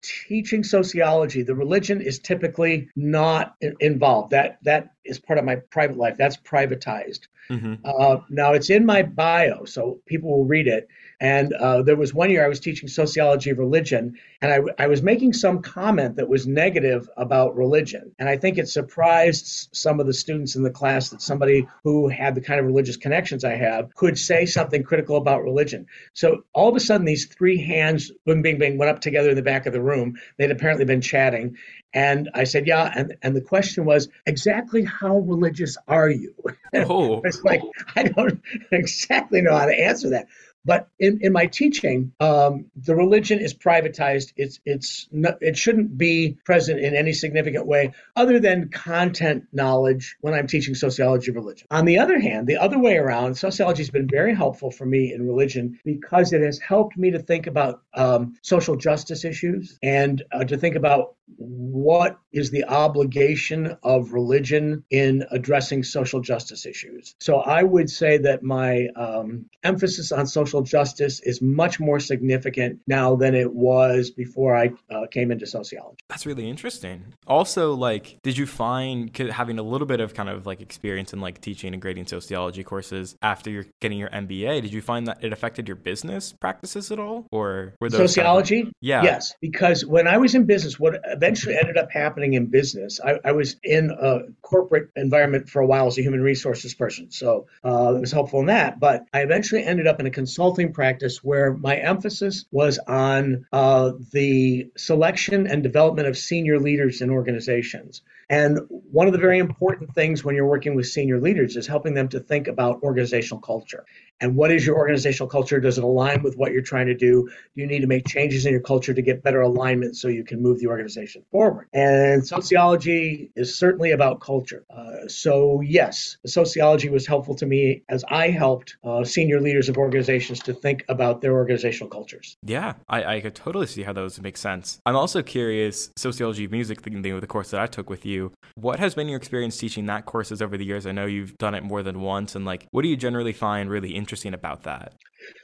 teaching 0.02 0.64
sociology, 0.64 1.44
the 1.44 1.56
religion 1.56 2.02
is 2.02 2.20
typically 2.20 2.90
not 2.96 3.56
involved. 3.80 4.32
That 4.32 4.60
that 4.64 4.92
is 5.06 5.20
part 5.20 5.40
of 5.40 5.46
my 5.46 5.56
private 5.56 5.98
life. 5.98 6.16
That's 6.18 6.38
privatized. 6.38 7.28
Hmm 7.50 7.76
Uh, 7.86 8.18
now 8.30 8.54
it's 8.54 8.70
in 8.70 8.86
my 8.86 9.04
bio, 9.04 9.66
so 9.66 10.00
people 10.06 10.30
will 10.30 10.46
read 10.46 10.68
it. 10.68 10.88
And 11.20 11.52
uh, 11.54 11.82
there 11.82 11.96
was 11.96 12.14
one 12.14 12.30
year 12.30 12.46
I 12.46 12.48
was 12.48 12.60
teaching 12.60 12.88
sociology 12.88 13.50
of 13.50 13.58
religion, 13.58 14.16
and 14.42 14.52
I, 14.54 14.84
I 14.84 14.88
was 14.88 15.02
making 15.02 15.34
some 15.34 15.62
comment 15.62 16.18
that 16.18 16.30
was 16.30 16.46
negative 16.46 17.10
about 17.18 17.56
religion. 17.56 18.12
And 18.20 18.30
I 18.30 18.38
think 18.38 18.58
it 18.58 18.68
surprised 18.68 19.70
some 19.72 20.00
of 20.00 20.06
the 20.06 20.14
students 20.14 20.56
in 20.56 20.64
the 20.64 20.70
class 20.70 21.10
that 21.10 21.22
somebody 21.22 21.68
who 21.84 22.08
had 22.08 22.36
the 22.36 22.42
kind 22.42 22.60
of 22.60 22.68
religious 22.68 22.98
connections 22.98 23.44
I 23.44 23.56
have 23.56 23.96
could 23.96 24.18
say 24.18 24.46
something 24.46 24.84
critical 24.84 25.18
about 25.18 25.44
religion. 25.44 25.88
So 26.14 26.44
all 26.54 26.70
of 26.70 26.76
a 26.76 26.80
sudden, 26.80 27.06
these 27.06 27.26
three 27.26 27.58
hands, 27.64 28.12
bing, 28.26 28.44
bing, 28.44 28.60
bing, 28.60 28.78
went 28.78 28.92
up 28.92 29.00
together 29.00 29.30
in 29.30 29.36
the 29.36 29.42
back 29.42 29.66
of 29.66 29.74
the 29.74 29.82
room. 29.82 30.18
They'd 30.38 30.52
apparently 30.52 30.86
been 30.86 31.02
chatting. 31.02 31.56
And 31.94 32.30
I 32.34 32.44
said, 32.44 32.68
Yeah. 32.68 32.92
And, 32.94 33.16
and 33.22 33.36
the 33.36 33.42
question 33.42 33.86
was, 33.86 34.10
exactly 34.25 34.84
how 34.84 35.19
religious 35.19 35.78
are 35.88 36.10
you? 36.10 36.34
Oh, 36.74 37.22
It's 37.25 37.44
like 37.44 37.62
I 37.95 38.04
don't 38.04 38.42
exactly 38.72 39.42
know 39.42 39.56
how 39.56 39.66
to 39.66 39.80
answer 39.80 40.10
that. 40.12 40.28
But 40.68 40.90
in, 41.00 41.19
in 41.22 41.31
my 41.31 41.46
teaching, 41.46 42.12
um, 42.19 42.66
the 42.75 42.94
religion 42.94 43.40
is 43.40 43.54
privatized. 43.54 44.34
It's 44.36 44.60
it's 44.66 45.08
not, 45.14 45.38
it 45.40 45.58
shouldn't 45.58 45.98
be 45.98 46.38
present 46.44 46.81
in 46.81 46.94
any 46.94 47.14
significant 47.14 47.66
way 47.66 47.94
other 48.18 48.38
than 48.38 48.68
content 48.69 49.46
knowledge 49.54 50.18
when 50.19 50.34
I'm 50.34 50.46
teaching 50.46 50.75
sociology 50.75 51.31
of 51.31 51.38
religion. 51.38 51.68
On 51.72 51.86
the 51.86 52.00
other 52.00 52.19
hand, 52.19 52.48
the 52.48 52.58
other 52.58 52.78
way 52.78 52.98
around, 52.98 53.36
sociology 53.36 53.81
has 53.81 53.90
been 53.90 54.10
very 54.10 54.36
helpful 54.36 54.69
for 54.69 54.86
me 54.86 55.14
in 55.14 55.25
religion 55.25 55.80
because 55.86 56.34
it 56.34 56.42
has 56.42 56.60
helped 56.60 56.98
me 56.98 57.12
to 57.12 57.19
think 57.19 57.48
about 57.48 57.81
um, 57.94 58.36
social 58.42 58.75
justice 58.75 59.24
issues 59.24 59.80
and 59.81 60.22
uh, 60.34 60.44
to 60.44 60.58
think 60.58 60.75
about 60.75 61.16
what 61.36 62.18
is 62.31 62.52
the 62.52 62.64
obligation 62.66 63.78
of 63.84 64.14
religion 64.14 64.84
in 64.90 65.25
addressing 65.31 65.84
social 65.84 66.22
justice 66.22 66.66
issues. 66.66 67.16
So 67.19 67.38
I 67.38 67.64
would 67.64 67.90
say 67.90 68.18
that 68.19 68.44
my 68.44 68.88
um, 68.96 69.46
emphasis 69.64 70.12
on 70.12 70.25
social 70.28 70.56
justice 70.62 71.19
is 71.21 71.42
much 71.42 71.80
more 71.80 72.00
significant 72.00 72.80
now 72.88 73.15
than 73.15 73.36
it 73.36 73.54
was 73.54 74.09
before 74.12 74.56
I 74.56 74.71
uh, 74.89 75.07
came 75.12 75.31
into 75.31 75.45
sociology. 75.45 75.98
That's 76.09 76.25
really 76.25 76.50
interesting. 76.50 77.13
Also, 77.27 77.74
like, 77.74 78.18
did 78.24 78.38
you 78.38 78.45
find 78.45 79.15
having 79.18 79.59
a 79.59 79.63
little 79.63 79.88
bit 79.88 80.00
of 80.00 80.13
kind 80.13 80.30
of 80.30 80.45
like 80.45 80.62
experience 80.62 81.13
in 81.13 81.21
like 81.21 81.42
teaching 81.42 81.74
and 81.74 81.81
grading 81.81 82.07
sociology 82.07 82.63
courses 82.63 83.15
after 83.21 83.50
you're 83.50 83.65
getting 83.81 83.98
your 83.98 84.09
MBA? 84.09 84.62
Did 84.62 84.74
you 84.74 84.81
find 84.81 85.07
that 85.07 85.24
it 85.24 85.33
affected 85.33 85.68
your 85.68 85.75
business 85.75 86.33
practices 86.39 86.92
at 86.92 87.00
all, 87.00 87.27
or 87.31 87.74
were 87.80 87.89
those 87.89 87.98
kind 87.98 88.04
of- 88.04 88.09
Sociology? 88.09 88.71
yeah. 88.81 89.04
Yes, 89.04 89.33
because 89.42 89.86
when 89.86 90.07
I 90.07 90.18
was 90.18 90.36
in 90.36 90.45
business, 90.45 90.80
what 90.80 90.99
eventually 91.06 91.56
ended 91.57 91.78
up 91.78 91.92
happening 91.92 92.33
in 92.33 92.47
business, 92.47 92.99
I, 93.04 93.19
I 93.23 93.31
was 93.31 93.56
in 93.64 93.92
a 93.92 94.19
corporate 94.42 94.90
environment 94.95 95.49
for 95.49 95.61
a 95.61 95.68
while 95.68 95.87
as 95.87 95.97
a 95.97 96.02
human 96.02 96.21
resources 96.21 96.73
person. 96.73 97.11
So 97.11 97.47
uh, 97.64 97.94
it 97.95 97.99
was 97.99 98.11
helpful 98.11 98.40
in 98.40 98.47
that. 98.47 98.80
But 98.80 99.06
I 99.14 99.21
eventually 99.21 99.64
ended 99.64 99.87
up 99.87 99.99
in 99.99 100.06
a 100.06 100.09
consulting 100.11 100.37
practice 100.74 101.24
where 101.24 101.54
my 101.54 101.76
emphasis 101.76 102.46
was 102.52 102.80
on 102.88 103.46
uh, 103.52 103.92
the 104.12 104.70
selection 104.78 105.48
and 105.48 105.64
development 105.64 106.08
of 106.08 106.18
senior 106.18 106.60
leaders 106.60 107.02
in 107.02 107.10
organizations. 107.10 108.02
And 108.30 108.60
one 108.70 109.08
of 109.08 109.14
the 109.14 109.20
very 109.20 109.40
important 109.40 109.94
things 109.96 110.24
when 110.24 110.36
you're 110.36 110.48
working 110.48 110.76
with 110.76 110.88
senior 110.88 111.20
leaders 111.20 111.56
is 111.56 111.66
helping 111.66 111.94
them 111.94 112.10
to 112.10 112.20
think 112.20 112.48
about 112.48 112.84
organizational 112.84 113.42
culture. 113.42 113.86
And 114.19 114.36
what 114.36 114.52
is 114.52 114.66
your 114.66 114.78
organizational 114.78 115.30
culture? 115.30 115.59
Does 115.59 115.78
it 115.78 115.83
align 115.83 116.24
with 116.24 116.36
what 116.38 116.52
you're 116.52 116.62
trying 116.62 116.88
to 116.88 116.95
do? 116.95 117.30
Do 117.56 117.62
you 117.62 117.68
need 117.68 117.81
to 117.81 117.88
make 117.88 118.07
changes 118.07 118.45
in 118.45 118.52
your 118.52 118.62
culture 118.62 118.94
to 118.94 119.02
get 119.02 119.21
better 119.24 119.42
alignment 119.42 119.95
so 119.95 120.07
you 120.07 120.24
can 120.24 120.42
move 120.42 120.59
the 120.59 120.68
organization 120.68 121.24
forward? 121.31 121.68
And 121.74 122.26
sociology 122.26 123.31
is 123.36 123.57
certainly 123.57 123.92
about 123.92 124.19
culture. 124.19 124.66
Uh, 124.76 125.07
so, 125.07 125.62
yes, 125.62 126.18
sociology 126.26 126.90
was 126.90 127.06
helpful 127.06 127.36
to 127.36 127.45
me 127.45 127.83
as 127.90 128.04
I 128.09 128.30
helped 128.30 128.78
uh, 128.83 129.04
senior 129.04 129.40
leaders 129.40 129.69
of 129.69 129.78
organizations 129.78 130.40
to 130.42 130.54
think 130.54 130.83
about 130.90 131.21
their 131.21 131.33
organizational 131.33 131.90
cultures. 131.90 132.38
Yeah, 132.44 132.74
I, 132.90 133.18
I 133.18 133.21
could 133.21 133.36
totally 133.36 133.68
see 133.68 133.83
how 133.83 133.94
those 133.94 134.19
make 134.19 134.38
sense. 134.38 134.80
I'm 134.86 134.95
also 134.95 135.21
curious, 135.21 135.92
sociology 135.95 136.45
of 136.45 136.52
music, 136.52 136.81
the, 136.81 137.19
the 137.19 137.28
course 137.28 137.52
that 137.52 137.62
I 137.62 137.68
took 137.68 137.90
with 137.90 138.06
you, 138.06 138.31
what 138.56 138.80
has 138.80 138.95
been 138.95 139.07
your 139.07 139.18
experience 139.18 139.57
teaching 139.57 139.86
that 139.86 140.06
courses 140.06 140.42
over 140.42 140.57
the 140.57 140.66
years? 140.66 140.88
I 140.88 140.92
know 140.92 141.06
you've 141.06 141.38
done 141.38 141.54
it 141.54 141.64
more 141.64 141.83
than 141.83 142.02
once, 142.02 142.36
and 142.36 142.45
like, 142.45 142.68
what 142.71 142.81
do 142.81 142.88
you 142.88 142.97
generally 142.97 143.33
find 143.33 143.69
really 143.69 143.90
interesting 143.90 144.06
about 144.33 144.64
that? 144.64 144.94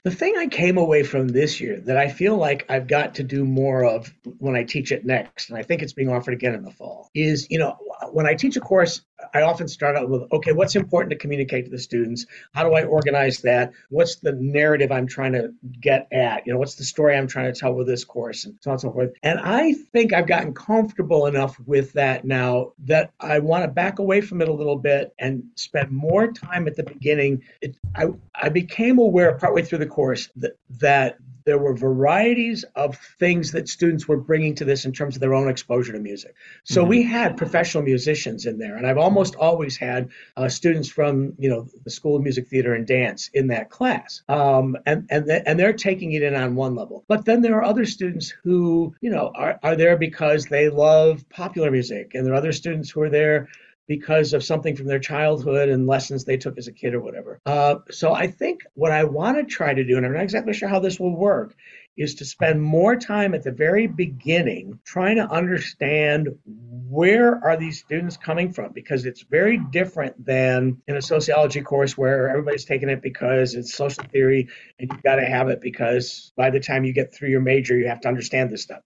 The 0.03 0.11
thing 0.11 0.35
I 0.37 0.47
came 0.47 0.77
away 0.77 1.03
from 1.03 1.27
this 1.27 1.61
year 1.61 1.79
that 1.81 1.97
I 1.97 2.09
feel 2.09 2.35
like 2.35 2.65
I've 2.69 2.87
got 2.87 3.15
to 3.15 3.23
do 3.23 3.45
more 3.45 3.85
of 3.85 4.13
when 4.39 4.55
I 4.55 4.63
teach 4.63 4.91
it 4.91 5.05
next, 5.05 5.49
and 5.49 5.57
I 5.57 5.63
think 5.63 5.81
it's 5.81 5.93
being 5.93 6.09
offered 6.09 6.33
again 6.33 6.53
in 6.53 6.63
the 6.63 6.71
fall, 6.71 7.09
is 7.13 7.47
you 7.49 7.59
know, 7.59 7.77
when 8.11 8.25
I 8.25 8.33
teach 8.33 8.57
a 8.57 8.59
course, 8.59 9.01
I 9.33 9.43
often 9.43 9.67
start 9.67 9.95
out 9.95 10.09
with, 10.09 10.23
okay, 10.31 10.51
what's 10.51 10.75
important 10.75 11.11
to 11.11 11.17
communicate 11.17 11.65
to 11.65 11.71
the 11.71 11.79
students? 11.79 12.25
How 12.53 12.63
do 12.63 12.73
I 12.73 12.83
organize 12.83 13.39
that? 13.41 13.71
What's 13.89 14.15
the 14.15 14.33
narrative 14.33 14.91
I'm 14.91 15.07
trying 15.07 15.33
to 15.33 15.53
get 15.79 16.07
at? 16.11 16.45
You 16.45 16.53
know, 16.53 16.59
what's 16.59 16.75
the 16.75 16.83
story 16.83 17.15
I'm 17.15 17.27
trying 17.27 17.51
to 17.51 17.57
tell 17.57 17.73
with 17.73 17.87
this 17.87 18.03
course, 18.03 18.45
and 18.45 18.55
so 18.61 18.71
on 18.71 18.73
and 18.73 18.81
so 18.81 18.91
forth. 18.91 19.13
And 19.23 19.39
I 19.39 19.73
think 19.93 20.13
I've 20.13 20.27
gotten 20.27 20.53
comfortable 20.53 21.27
enough 21.27 21.57
with 21.65 21.93
that 21.93 22.25
now 22.25 22.73
that 22.85 23.11
I 23.19 23.39
want 23.39 23.63
to 23.63 23.69
back 23.69 23.99
away 23.99 24.21
from 24.21 24.41
it 24.41 24.49
a 24.49 24.53
little 24.53 24.77
bit 24.77 25.13
and 25.19 25.43
spend 25.55 25.91
more 25.91 26.31
time 26.31 26.67
at 26.67 26.75
the 26.75 26.83
beginning. 26.83 27.43
It, 27.61 27.77
I, 27.95 28.07
I 28.35 28.49
became 28.49 28.99
aware 28.99 29.33
partway 29.37 29.61
through 29.61 29.72
the 29.77 29.85
course 29.85 30.29
that, 30.35 30.53
that 30.79 31.17
there 31.45 31.57
were 31.57 31.75
varieties 31.75 32.63
of 32.75 32.97
things 33.19 33.51
that 33.51 33.67
students 33.67 34.07
were 34.07 34.17
bringing 34.17 34.55
to 34.55 34.65
this 34.65 34.85
in 34.85 34.91
terms 34.93 35.15
of 35.15 35.21
their 35.21 35.33
own 35.33 35.49
exposure 35.49 35.91
to 35.91 35.99
music. 35.99 36.35
So 36.63 36.81
mm-hmm. 36.81 36.89
we 36.89 37.03
had 37.03 37.37
professional 37.37 37.83
musicians 37.83 38.45
in 38.45 38.57
there, 38.57 38.77
and 38.77 38.87
I've 38.87 38.97
almost 38.97 39.35
always 39.35 39.77
had 39.77 40.09
uh, 40.37 40.47
students 40.49 40.89
from 40.89 41.33
you 41.37 41.49
know 41.49 41.67
the 41.83 41.89
School 41.89 42.15
of 42.15 42.23
Music, 42.23 42.47
Theater, 42.47 42.73
and 42.73 42.87
Dance 42.87 43.29
in 43.33 43.47
that 43.47 43.69
class, 43.69 44.21
um, 44.29 44.77
and 44.85 45.07
and 45.09 45.25
th- 45.25 45.43
and 45.45 45.59
they're 45.59 45.73
taking 45.73 46.13
it 46.13 46.23
in 46.23 46.35
on 46.35 46.55
one 46.55 46.75
level. 46.75 47.03
But 47.07 47.25
then 47.25 47.41
there 47.41 47.55
are 47.55 47.63
other 47.63 47.85
students 47.85 48.33
who 48.43 48.95
you 49.01 49.09
know 49.09 49.31
are 49.35 49.59
are 49.63 49.75
there 49.75 49.97
because 49.97 50.45
they 50.45 50.69
love 50.69 51.27
popular 51.29 51.71
music, 51.71 52.11
and 52.13 52.25
there 52.25 52.33
are 52.33 52.37
other 52.37 52.53
students 52.53 52.89
who 52.89 53.01
are 53.01 53.09
there 53.09 53.49
because 53.87 54.33
of 54.33 54.43
something 54.43 54.75
from 54.75 54.87
their 54.87 54.99
childhood 54.99 55.69
and 55.69 55.87
lessons 55.87 56.23
they 56.23 56.37
took 56.37 56.57
as 56.57 56.67
a 56.67 56.71
kid 56.71 56.93
or 56.93 57.01
whatever. 57.01 57.39
Uh, 57.45 57.75
so 57.91 58.13
I 58.13 58.27
think 58.27 58.61
what 58.75 58.91
I 58.91 59.03
want 59.03 59.37
to 59.37 59.43
try 59.43 59.73
to 59.73 59.83
do, 59.83 59.97
and 59.97 60.05
I'm 60.05 60.13
not 60.13 60.23
exactly 60.23 60.53
sure 60.53 60.69
how 60.69 60.79
this 60.79 60.99
will 60.99 61.15
work, 61.15 61.55
is 61.95 62.15
to 62.15 62.25
spend 62.25 62.61
more 62.61 62.95
time 62.95 63.33
at 63.33 63.43
the 63.43 63.51
very 63.51 63.87
beginning 63.87 64.79
trying 64.83 65.17
to 65.17 65.29
understand 65.29 66.29
where 66.45 67.43
are 67.43 67.57
these 67.57 67.79
students 67.79 68.17
coming 68.17 68.51
from 68.51 68.71
because 68.71 69.05
it's 69.05 69.21
very 69.21 69.57
different 69.57 70.25
than 70.25 70.81
in 70.87 70.95
a 70.95 71.01
sociology 71.01 71.61
course 71.61 71.97
where 71.97 72.29
everybody's 72.29 72.65
taking 72.65 72.89
it 72.89 73.01
because 73.01 73.53
it's 73.53 73.75
social 73.75 74.03
theory 74.05 74.47
and 74.79 74.89
you've 74.91 75.03
got 75.03 75.17
to 75.17 75.25
have 75.25 75.49
it 75.49 75.61
because 75.61 76.31
by 76.35 76.49
the 76.49 76.59
time 76.59 76.83
you 76.83 76.93
get 76.93 77.13
through 77.13 77.29
your 77.29 77.41
major 77.41 77.77
you 77.77 77.87
have 77.87 78.01
to 78.01 78.07
understand 78.07 78.51
this 78.51 78.63
stuff 78.63 78.81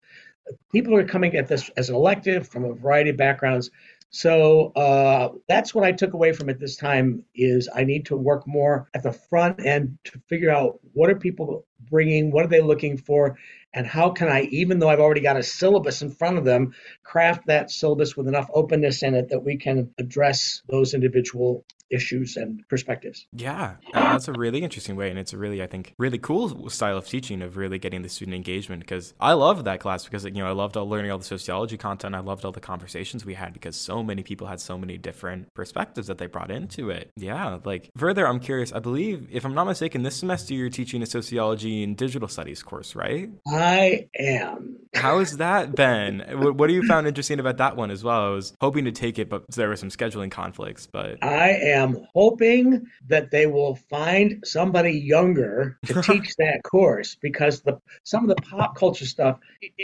people 0.72 0.96
are 0.96 1.06
coming 1.06 1.36
at 1.36 1.48
this 1.48 1.70
as 1.78 1.90
an 1.90 1.96
elective 1.96 2.48
from 2.48 2.66
a 2.66 2.74
variety 2.74 3.10
of 3.10 3.18
backgrounds 3.18 3.70
so 4.10 4.72
uh, 4.74 5.30
that's 5.48 5.76
what 5.76 5.84
I 5.84 5.92
took 5.92 6.14
away 6.14 6.32
from 6.32 6.50
it 6.50 6.60
this 6.60 6.78
time 6.78 7.24
is 7.36 7.70
I 7.74 7.84
need 7.84 8.06
to 8.08 8.16
work 8.16 8.48
more 8.48 8.90
at 8.94 9.04
the 9.04 9.12
front 9.12 9.66
end 9.66 9.98
to 10.06 10.22
figure 10.28 10.50
out 10.50 10.80
what 10.94 11.10
are 11.10 11.16
people 11.16 11.66
bringing, 11.90 12.32
what 12.32 12.46
are 12.46 12.50
they 12.50 12.62
looking 12.62 12.98
for, 12.98 13.38
and 13.74 13.86
how 13.86 14.10
can 14.10 14.30
I, 14.30 14.44
even 14.44 14.80
though 14.80 14.90
I've 14.90 15.00
already 15.00 15.22
got 15.22 15.38
a 15.38 15.44
syllabus 15.44 16.02
in 16.02 16.10
front 16.10 16.38
of 16.38 16.46
them, 16.46 16.74
craft 17.04 17.48
that 17.48 17.70
syllabus 17.70 18.16
with 18.16 18.28
enough 18.28 18.50
openness 18.54 19.04
in 19.04 19.14
it 19.14 19.30
that 19.30 19.44
we 19.44 19.58
can 19.58 19.94
address 19.98 20.62
those 20.70 20.94
individual 20.94 21.66
issues 21.90 22.38
and 22.38 22.68
perspectives. 22.70 23.26
Yeah, 23.32 23.76
that's 23.94 24.28
a 24.28 24.34
really 24.34 24.64
interesting 24.64 24.96
way, 24.96 25.10
and 25.10 25.20
it's 25.20 25.34
a 25.34 25.38
really, 25.38 25.62
I 25.62 25.68
think, 25.68 25.94
really 25.98 26.18
cool 26.18 26.70
style 26.70 26.98
of 26.98 27.08
teaching 27.08 27.42
of 27.42 27.58
really 27.58 27.80
getting 27.80 28.02
the 28.02 28.10
student 28.10 28.36
engagement. 28.36 28.82
Because 28.82 29.14
I 29.20 29.34
loved 29.34 29.66
that 29.66 29.80
class 29.80 30.06
because 30.06 30.26
you 30.26 30.32
know 30.32 30.48
I 30.48 30.52
loved 30.52 30.78
all 30.78 30.88
learning 30.88 31.12
all 31.12 31.18
the 31.18 31.24
sociology 31.24 31.78
content. 31.78 32.16
I 32.16 32.20
loved 32.20 32.46
all 32.46 32.52
the 32.52 32.60
conversations 32.60 33.26
we 33.26 33.34
had 33.34 33.54
because 33.54 33.76
so 33.76 34.04
many 34.04 34.24
people 34.24 34.48
had 34.48 34.60
so 34.60 34.78
many 34.78 34.98
different 34.98 35.54
perspectives 35.54 36.08
that 36.08 36.18
they 36.18 36.28
brought 36.28 36.52
into 36.52 36.90
it. 36.90 37.12
Yeah, 37.16 37.60
like 37.64 37.90
further, 37.98 38.28
I'm 38.28 38.40
curious. 38.40 38.72
I 38.74 38.80
believe, 38.80 39.28
if 39.32 39.46
I'm 39.46 39.54
not 39.54 39.66
mistaken, 39.66 40.04
this 40.04 40.18
semester 40.18 40.54
you're 40.54 40.70
teaching 40.70 41.02
a 41.02 41.06
sociology 41.06 41.84
and 41.84 41.96
digital 41.96 42.28
studies 42.28 42.64
course, 42.64 42.96
right? 42.96 43.30
I 43.48 44.08
am. 44.18 44.78
How 44.94 45.20
has 45.20 45.38
that 45.38 45.76
been? 45.76 46.24
what, 46.38 46.68
do 46.68 46.74
you 46.74 46.86
found 46.88 47.08
interesting 47.08 47.40
about 47.40 47.58
that 47.58 47.76
one 47.76 47.92
as 47.92 48.04
well? 48.04 48.20
I 48.20 48.30
was 48.30 48.54
hoping 48.60 48.86
to 48.86 48.92
take 48.92 49.20
it, 49.20 49.30
but 49.30 49.44
there 49.52 49.70
were 49.70 49.76
some 49.76 49.90
scheduling 49.90 50.32
conflicts. 50.32 50.88
But 50.88 51.24
I 51.24 51.50
am 51.50 51.77
am 51.78 52.06
hoping 52.14 52.88
that 53.08 53.32
they 53.32 53.48
will 53.48 53.76
find 53.76 54.44
somebody 54.46 54.92
younger 54.92 55.78
to 55.86 56.02
teach 56.02 56.36
that 56.38 56.62
course 56.64 57.16
because 57.16 57.62
the 57.62 57.80
some 58.04 58.30
of 58.30 58.36
the 58.36 58.42
pop 58.42 58.76
culture 58.76 59.06
stuff 59.06 59.40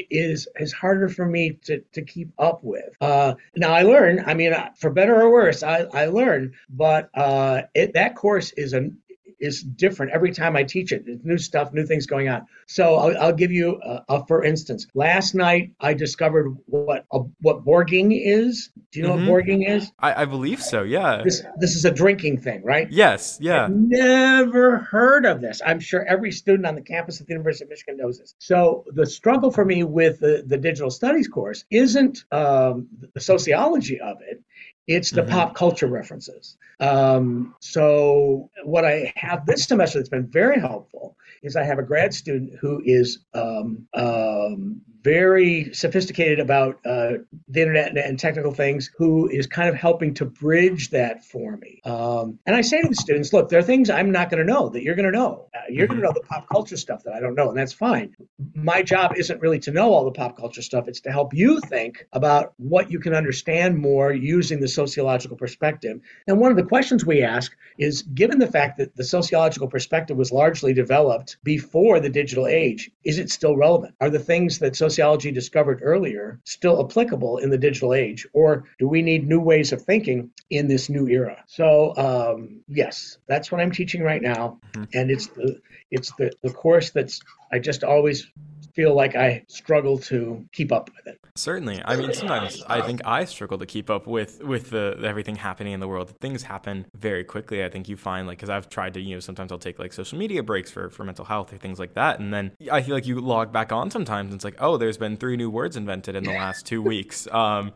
is 0.10 0.48
is 0.60 0.74
harder 0.74 1.10
for 1.10 1.26
me 1.26 1.60
to, 1.66 1.80
to 1.94 2.02
keep 2.02 2.32
up 2.38 2.64
with. 2.64 2.96
Uh, 3.02 3.36
now 3.56 3.74
I 3.74 3.84
learn. 3.84 4.24
I 4.26 4.34
mean, 4.34 4.54
for 4.78 4.90
better 4.90 5.22
or 5.22 5.32
worse, 5.32 5.64
I, 5.64 5.86
I 5.94 6.06
learn. 6.08 6.54
But 6.70 7.10
uh, 7.14 7.64
it, 7.74 7.94
that 7.94 8.16
course 8.16 8.52
is 8.54 8.74
an 8.74 8.98
is 9.44 9.62
different 9.62 10.14
every 10.14 10.32
time 10.32 10.56
I 10.56 10.64
teach 10.64 10.92
it. 10.92 11.06
There's 11.06 11.24
new 11.24 11.38
stuff, 11.38 11.74
new 11.74 11.86
things 11.86 12.06
going 12.06 12.30
on. 12.30 12.48
So 12.66 12.96
I'll, 12.96 13.18
I'll 13.22 13.34
give 13.34 13.52
you 13.52 13.80
a, 13.84 14.04
a, 14.08 14.26
for 14.26 14.44
instance. 14.44 14.88
Last 14.94 15.36
night 15.36 15.74
I 15.82 15.94
discovered 15.94 16.56
what 16.66 17.06
a, 17.12 17.20
what 17.42 17.66
borging 17.66 18.12
is. 18.14 18.72
Do 18.92 19.00
you 19.00 19.06
know 19.06 19.16
mm-hmm. 19.16 19.28
what 19.28 19.44
borging 19.46 19.70
is? 19.70 19.92
I, 20.00 20.22
I, 20.22 20.26
believe 20.26 20.62
so. 20.62 20.84
Yeah. 20.84 21.22
This 21.24 21.44
this 21.60 21.76
is 21.76 21.84
a 21.84 21.92
drinking 21.92 22.40
thing, 22.40 22.64
right? 22.64 22.90
Yes. 22.90 23.38
Yeah. 23.42 23.66
I've 23.66 23.72
never 23.72 24.78
heard 24.78 25.26
of 25.26 25.42
this. 25.42 25.62
I'm 25.66 25.80
sure 25.80 26.06
every 26.06 26.32
student 26.32 26.66
on 26.66 26.76
the 26.76 26.82
campus 26.82 27.20
at 27.20 27.28
the 27.28 27.34
University 27.34 27.66
of 27.66 27.70
Michigan 27.70 27.98
knows 27.98 28.20
this. 28.20 28.36
So 28.40 28.86
the 28.94 29.06
struggle 29.06 29.52
for 29.52 29.66
me 29.66 29.84
with 29.84 30.20
the, 30.20 30.44
the 30.48 30.58
digital 30.58 30.90
studies 30.90 31.28
course 31.28 31.66
isn't 31.70 32.24
um, 32.32 32.88
the 33.14 33.20
sociology 33.20 34.00
of 34.00 34.18
it. 34.22 34.42
It's 34.88 35.12
the 35.12 35.22
mm-hmm. 35.22 35.32
pop 35.32 35.56
culture 35.56 35.88
references. 35.88 36.58
Um, 36.80 37.56
so, 37.62 38.50
what 38.64 38.84
I 38.84 39.14
have 39.16 39.46
this 39.46 39.64
semester 39.66 40.00
that's 40.00 40.10
been 40.10 40.28
very 40.28 40.60
helpful 40.60 41.16
is 41.42 41.56
I 41.56 41.64
have 41.64 41.80
a 41.80 41.84
grad 41.84 42.14
student 42.14 42.54
who 42.60 42.82
is 42.86 43.20
um, 43.34 43.88
um, 43.94 44.82
very 45.04 45.74
sophisticated 45.74 46.40
about 46.40 46.80
uh, 46.86 47.14
the 47.50 47.62
internet 47.62 47.98
and, 47.98 48.20
technical 48.24 48.54
things, 48.54 48.90
who 48.98 49.28
is 49.28 49.48
kind 49.48 49.68
of 49.68 49.76
helping 49.76 50.14
to 50.14 50.24
bridge 50.24 50.90
that 50.92 51.26
for 51.26 51.58
me. 51.58 51.82
Um, 51.84 52.40
and 52.46 52.56
I 52.56 52.62
say 52.62 52.82
to 52.82 52.88
the 52.88 52.96
students, 52.96 53.34
look, 53.34 53.50
there 53.50 53.60
are 53.60 53.64
things 53.64 53.90
I'm 53.90 54.12
not 54.12 54.30
going 54.30 54.46
to 54.46 54.52
know 54.52 54.70
that 54.70 54.84
you're 54.84 54.96
going 54.96 55.12
to 55.12 55.18
know. 55.18 55.50
Uh, 55.54 55.60
you're 55.68 55.88
mm-hmm. 55.88 56.00
going 56.00 56.02
to 56.02 56.08
know 56.08 56.14
the 56.14 56.26
pop 56.28 56.48
culture 56.50 56.78
stuff 56.78 57.04
that 57.04 57.14
I 57.14 57.20
don't 57.20 57.36
know, 57.36 57.50
and 57.50 57.58
that's 57.58 57.74
fine. 57.74 58.16
My 58.56 58.82
job 58.82 59.14
isn't 59.18 59.42
really 59.42 59.60
to 59.60 59.72
know 59.72 59.92
all 59.94 60.06
the 60.06 60.12
pop 60.12 60.38
culture 60.38 60.62
stuff, 60.62 60.88
it's 60.88 61.02
to 61.02 61.12
help 61.12 61.34
you 61.34 61.60
think 61.62 62.08
about 62.14 62.54
what 62.58 62.90
you 62.90 63.00
can 63.00 63.14
understand 63.14 63.78
more 63.78 64.14
using 64.14 64.60
the 64.60 64.68
sociological 64.68 65.36
perspective. 65.36 66.00
And 66.28 66.40
one 66.40 66.52
of 66.52 66.58
the 66.58 66.64
questions 66.64 67.06
we 67.06 67.24
ask 67.24 67.56
is 67.78 68.04
given 68.04 68.40
the 68.40 68.48
fact 68.48 68.78
that 68.78 68.96
the 68.96 69.04
sociological 69.04 69.68
perspective 69.68 70.18
was 70.18 70.32
largely 70.32 70.74
developed 70.74 71.38
before 71.44 72.00
the 72.00 72.10
digital 72.10 72.48
age, 72.48 72.90
is 73.04 73.18
it 73.18 73.30
still 73.30 73.58
relevant? 73.58 73.96
Are 74.00 74.10
the 74.10 74.20
things 74.20 74.60
that 74.60 74.76
sociology 74.94 75.32
discovered 75.32 75.80
earlier 75.82 76.40
still 76.44 76.86
applicable 76.86 77.40
in 77.40 77.50
the 77.50 77.58
digital 77.58 77.94
age? 77.94 78.28
Or 78.34 78.66
do 78.78 78.88
we 78.88 79.02
need 79.02 79.28
new 79.28 79.40
ways 79.40 79.74
of 79.74 79.82
thinking 79.82 80.30
in 80.50 80.68
this 80.68 80.88
new 80.88 81.08
era? 81.08 81.44
So, 81.48 81.96
um, 81.98 82.62
yes, 82.68 83.18
that's 83.28 83.52
what 83.52 83.60
I'm 83.60 83.72
teaching 83.72 84.04
right 84.04 84.22
now. 84.22 84.60
Mm-hmm. 84.74 84.98
And 84.98 85.12
it's 85.12 85.28
the, 85.28 85.60
it's 85.90 86.12
the, 86.18 86.32
the 86.44 86.52
course 86.52 86.92
that's, 86.92 87.22
I 87.52 87.58
just 87.60 87.84
always 87.84 88.28
feel 88.74 88.96
like 88.96 89.16
I 89.16 89.44
struggle 89.48 89.98
to 90.00 90.46
keep 90.52 90.72
up 90.72 90.90
with 90.96 91.14
it. 91.14 91.20
Certainly. 91.36 91.82
I 91.86 91.96
mean, 91.96 92.14
sometimes 92.14 92.64
I 92.68 92.82
think 92.82 93.02
I 93.06 93.26
struggle 93.26 93.58
to 93.58 93.66
keep 93.66 93.90
up 93.90 94.08
with 94.08 94.44
with 94.44 94.70
the 94.70 95.00
everything 95.04 95.36
happening 95.36 95.74
in 95.74 95.80
the 95.80 95.88
world. 95.88 96.10
Things 96.20 96.44
happen 96.44 96.86
very 96.96 97.24
quickly. 97.24 97.64
I 97.64 97.70
think 97.70 97.90
you 97.90 97.98
find 97.98 98.28
like 98.28 98.38
because 98.38 98.50
I've 98.50 98.70
tried 98.70 98.94
to, 98.96 99.02
you 99.02 99.16
know, 99.16 99.20
sometimes 99.20 99.52
I'll 99.52 99.58
take 99.58 99.80
like 99.80 99.94
social 99.94 100.18
media 100.18 100.44
breaks 100.44 100.72
for 100.72 100.90
for 100.90 101.04
mental 101.04 101.26
health 101.26 101.54
or 101.54 101.58
things 101.58 101.80
like 101.80 101.94
that, 101.96 102.20
and 102.20 102.34
then 102.34 102.52
I 102.72 102.82
feel 102.82 102.96
like 102.96 103.08
you 103.08 103.20
log 103.20 103.52
back 103.52 103.72
on 103.72 103.90
sometimes 103.92 104.28
and 104.28 104.36
it's 104.36 104.46
like, 104.46 104.56
oh, 104.60 104.78
there's 104.78 104.98
been 104.98 105.18
three 105.18 105.38
new 105.38 105.50
words 105.50 105.76
invented 105.76 106.16
in 106.16 106.24
the 106.24 106.34
last 106.34 106.66
two 106.66 106.82
weeks. 106.82 107.28
Um, 107.32 107.74